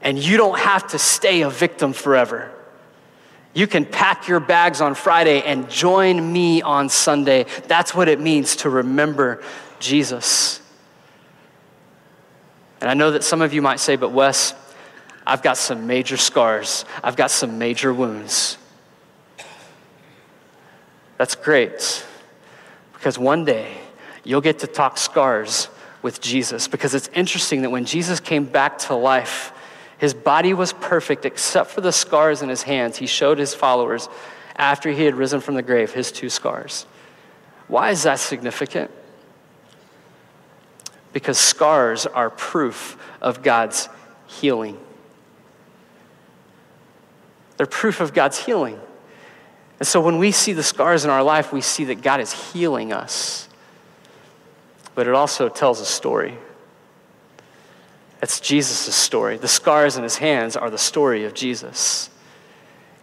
And 0.01 0.19
you 0.19 0.37
don't 0.37 0.59
have 0.59 0.87
to 0.89 0.99
stay 0.99 1.41
a 1.41 1.49
victim 1.49 1.93
forever. 1.93 2.51
You 3.53 3.67
can 3.67 3.85
pack 3.85 4.27
your 4.27 4.39
bags 4.39 4.79
on 4.79 4.95
Friday 4.95 5.41
and 5.41 5.69
join 5.69 6.31
me 6.31 6.61
on 6.61 6.89
Sunday. 6.89 7.45
That's 7.67 7.95
what 7.95 8.07
it 8.07 8.19
means 8.19 8.57
to 8.57 8.69
remember 8.69 9.43
Jesus. 9.79 10.61
And 12.81 12.89
I 12.89 12.93
know 12.93 13.11
that 13.11 13.23
some 13.23 13.41
of 13.41 13.53
you 13.53 13.61
might 13.61 13.79
say, 13.79 13.95
but 13.95 14.11
Wes, 14.11 14.53
I've 15.25 15.41
got 15.41 15.57
some 15.57 15.87
major 15.87 16.17
scars, 16.17 16.85
I've 17.03 17.15
got 17.15 17.31
some 17.31 17.57
major 17.57 17.93
wounds. 17.93 18.57
That's 21.17 21.35
great 21.35 22.05
because 22.93 23.19
one 23.19 23.43
day 23.45 23.77
you'll 24.23 24.41
get 24.41 24.59
to 24.59 24.67
talk 24.67 24.97
scars 24.97 25.67
with 26.01 26.21
Jesus 26.21 26.67
because 26.67 26.93
it's 26.93 27.09
interesting 27.09 27.63
that 27.63 27.71
when 27.71 27.83
Jesus 27.85 28.19
came 28.19 28.45
back 28.45 28.77
to 28.79 28.95
life, 28.95 29.51
his 29.99 30.13
body 30.13 30.53
was 30.53 30.71
perfect 30.73 31.25
except 31.25 31.71
for 31.71 31.81
the 31.81 31.91
scars 31.91 32.41
in 32.41 32.49
his 32.49 32.63
hands. 32.63 32.97
He 32.97 33.05
showed 33.05 33.37
his 33.37 33.53
followers 33.53 34.07
after 34.55 34.89
he 34.89 35.03
had 35.03 35.15
risen 35.15 35.41
from 35.41 35.55
the 35.55 35.61
grave 35.61 35.93
his 35.93 36.11
two 36.11 36.29
scars. 36.29 36.85
Why 37.67 37.91
is 37.91 38.03
that 38.03 38.19
significant? 38.19 38.91
Because 41.11 41.37
scars 41.37 42.05
are 42.05 42.29
proof 42.29 42.97
of 43.21 43.43
God's 43.43 43.89
healing. 44.25 44.79
They're 47.57 47.65
proof 47.65 47.99
of 47.99 48.13
God's 48.13 48.37
healing. 48.37 48.79
And 49.79 49.87
so 49.87 49.99
when 49.99 50.17
we 50.17 50.31
see 50.31 50.53
the 50.53 50.63
scars 50.63 51.03
in 51.03 51.09
our 51.09 51.23
life, 51.23 51.51
we 51.51 51.61
see 51.61 51.83
that 51.85 52.01
God 52.01 52.21
is 52.21 52.31
healing 52.31 52.93
us. 52.93 53.49
But 54.95 55.07
it 55.07 55.13
also 55.13 55.49
tells 55.49 55.81
a 55.81 55.85
story. 55.85 56.37
That's 58.19 58.39
Jesus' 58.39 58.93
story. 58.93 59.37
The 59.37 59.47
scars 59.47 59.95
in 59.95 60.03
his 60.03 60.17
hands 60.17 60.57
are 60.57 60.69
the 60.69 60.77
story 60.77 61.23
of 61.25 61.33
Jesus. 61.33 62.09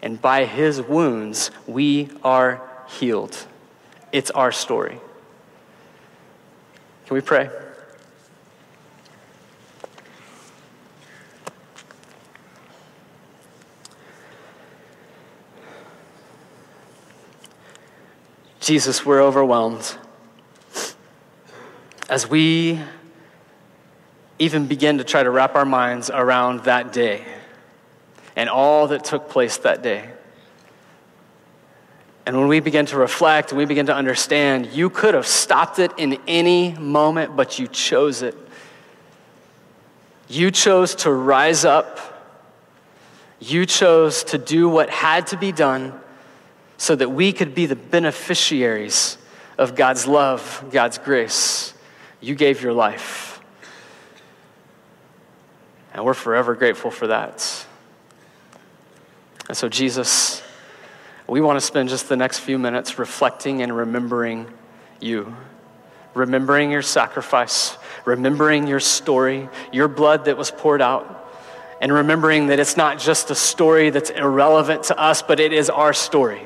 And 0.03 0.21
by 0.21 0.45
his 0.45 0.81
wounds, 0.81 1.51
we 1.67 2.11
are 2.23 2.63
healed. 2.87 3.47
It's 4.13 4.31
our 4.31 4.53
story. 4.53 5.01
Can 7.07 7.15
we 7.15 7.21
pray? 7.21 7.49
Jesus, 18.61 19.07
we're 19.07 19.23
overwhelmed. 19.23 19.97
As 22.11 22.29
we 22.29 22.81
even 24.39 24.67
begin 24.67 24.99
to 24.99 25.05
try 25.05 25.23
to 25.23 25.31
wrap 25.31 25.55
our 25.55 25.65
minds 25.65 26.11
around 26.11 26.65
that 26.65 26.93
day 26.93 27.25
and 28.35 28.49
all 28.51 28.89
that 28.89 29.05
took 29.05 29.31
place 29.31 29.57
that 29.59 29.83
day. 29.83 30.11
And 32.27 32.37
when 32.37 32.49
we 32.49 32.61
begin 32.61 32.87
to 32.87 32.97
reflect 32.97 33.53
and 33.53 33.59
we 33.59 33.65
begin 33.65 33.87
to 33.87 33.95
understand, 33.95 34.67
you 34.73 34.91
could 34.91 35.15
have 35.15 35.27
stopped 35.27 35.79
it 35.79 35.93
in 35.97 36.19
any 36.27 36.75
moment, 36.75 37.37
but 37.37 37.59
you 37.59 37.69
chose 37.69 38.23
it. 38.23 38.37
You 40.29 40.51
chose 40.51 40.97
to 40.97 41.13
rise 41.13 41.65
up. 41.65 42.01
You 43.39 43.65
chose 43.65 44.25
to 44.25 44.39
do 44.39 44.69
what 44.69 44.91
had 44.91 45.29
to 45.29 45.37
be 45.37 45.53
done 45.53 45.99
so 46.79 46.97
that 46.97 47.11
we 47.11 47.33
could 47.33 47.55
be 47.55 47.67
the 47.67 47.77
beneficiaries 47.77 49.19
of 49.57 49.77
God's 49.77 50.07
love, 50.07 50.65
God's 50.71 50.99
grace. 50.99 51.75
You 52.21 52.35
gave 52.35 52.61
your 52.61 52.73
life. 52.73 53.36
And 55.97 56.05
we're 56.05 56.13
forever 56.13 56.55
grateful 56.55 56.91
for 56.91 57.07
that. 57.07 57.67
And 59.49 59.57
so, 59.57 59.67
Jesus, 59.71 60.43
we 61.27 61.41
want 61.41 61.59
to 61.59 61.65
spend 61.65 61.89
just 61.89 62.11
the 62.11 62.19
next 62.19 62.41
few 62.41 62.59
minutes 62.59 62.99
reflecting 62.99 63.63
and 63.63 63.75
remembering 63.75 64.47
you, 65.01 65.35
remembering 66.13 66.71
your 66.71 66.83
sacrifice, 66.83 67.79
remembering 68.05 68.67
your 68.67 68.79
story, 68.79 69.49
your 69.73 69.89
blood 69.89 70.27
that 70.27 70.37
was 70.37 70.51
poured 70.51 70.83
out, 70.83 71.33
and 71.81 71.91
remembering 71.91 72.49
that 72.49 72.61
it's 72.61 72.77
not 72.77 72.99
just 72.99 73.31
a 73.31 73.35
story 73.35 73.89
that's 73.89 74.11
irrelevant 74.11 74.85
to 74.85 74.99
us, 74.99 75.23
but 75.23 75.41
it 75.41 75.55
is 75.55 75.71
our 75.71 75.95
story. 75.95 76.43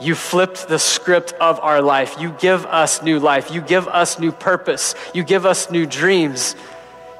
You 0.00 0.16
flipped 0.16 0.66
the 0.66 0.80
script 0.80 1.32
of 1.34 1.60
our 1.60 1.80
life. 1.80 2.16
You 2.18 2.30
give 2.40 2.66
us 2.66 3.02
new 3.02 3.20
life. 3.20 3.52
You 3.52 3.60
give 3.60 3.86
us 3.86 4.18
new 4.18 4.32
purpose. 4.32 4.96
You 5.14 5.22
give 5.22 5.46
us 5.46 5.70
new 5.70 5.86
dreams. 5.86 6.56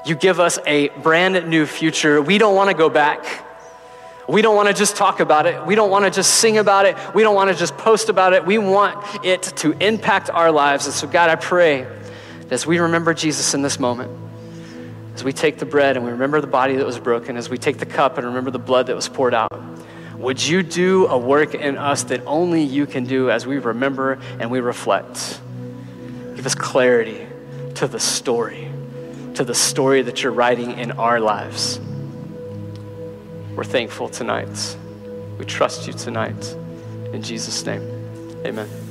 You 0.07 0.15
give 0.15 0.39
us 0.39 0.57
a 0.65 0.87
brand 0.87 1.49
new 1.49 1.65
future. 1.65 2.21
We 2.21 2.37
don't 2.37 2.55
want 2.55 2.69
to 2.69 2.77
go 2.77 2.89
back. 2.89 3.43
We 4.29 4.41
don't 4.41 4.55
want 4.55 4.69
to 4.69 4.73
just 4.73 4.95
talk 4.95 5.19
about 5.19 5.45
it. 5.45 5.65
We 5.65 5.75
don't 5.75 5.89
want 5.89 6.05
to 6.05 6.11
just 6.11 6.35
sing 6.35 6.57
about 6.57 6.85
it. 6.85 6.95
We 7.13 7.23
don't 7.23 7.35
want 7.35 7.49
to 7.51 7.55
just 7.55 7.77
post 7.77 8.07
about 8.07 8.31
it. 8.31 8.45
We 8.45 8.57
want 8.57 9.25
it 9.25 9.43
to 9.57 9.71
impact 9.85 10.29
our 10.29 10.49
lives. 10.49 10.85
And 10.85 10.93
so, 10.93 11.07
God, 11.07 11.29
I 11.29 11.35
pray 11.35 11.81
that 11.81 12.51
as 12.51 12.65
we 12.65 12.79
remember 12.79 13.13
Jesus 13.13 13.53
in 13.53 13.61
this 13.61 13.79
moment, 13.81 14.09
as 15.13 15.25
we 15.25 15.33
take 15.33 15.57
the 15.57 15.65
bread 15.65 15.97
and 15.97 16.05
we 16.05 16.11
remember 16.11 16.39
the 16.39 16.47
body 16.47 16.77
that 16.77 16.85
was 16.85 16.99
broken, 16.99 17.35
as 17.35 17.49
we 17.49 17.57
take 17.57 17.77
the 17.77 17.85
cup 17.85 18.17
and 18.17 18.27
remember 18.27 18.51
the 18.51 18.59
blood 18.59 18.87
that 18.87 18.95
was 18.95 19.09
poured 19.09 19.33
out, 19.33 19.51
would 20.15 20.41
you 20.41 20.63
do 20.63 21.07
a 21.07 21.17
work 21.17 21.53
in 21.53 21.77
us 21.77 22.03
that 22.03 22.21
only 22.25 22.63
you 22.63 22.85
can 22.85 23.03
do 23.03 23.29
as 23.29 23.45
we 23.45 23.57
remember 23.57 24.19
and 24.39 24.49
we 24.49 24.61
reflect? 24.61 25.41
Give 26.35 26.45
us 26.45 26.55
clarity 26.55 27.27
to 27.75 27.87
the 27.87 27.99
story 27.99 28.71
to 29.37 29.43
the 29.43 29.53
story 29.53 30.01
that 30.01 30.23
you're 30.23 30.31
writing 30.31 30.79
in 30.79 30.91
our 30.93 31.19
lives. 31.19 31.79
We're 33.55 33.63
thankful 33.63 34.09
tonight. 34.09 34.75
We 35.37 35.45
trust 35.45 35.85
you 35.85 35.93
tonight. 35.93 36.55
In 37.13 37.21
Jesus' 37.21 37.63
name, 37.63 37.83
amen. 38.43 38.86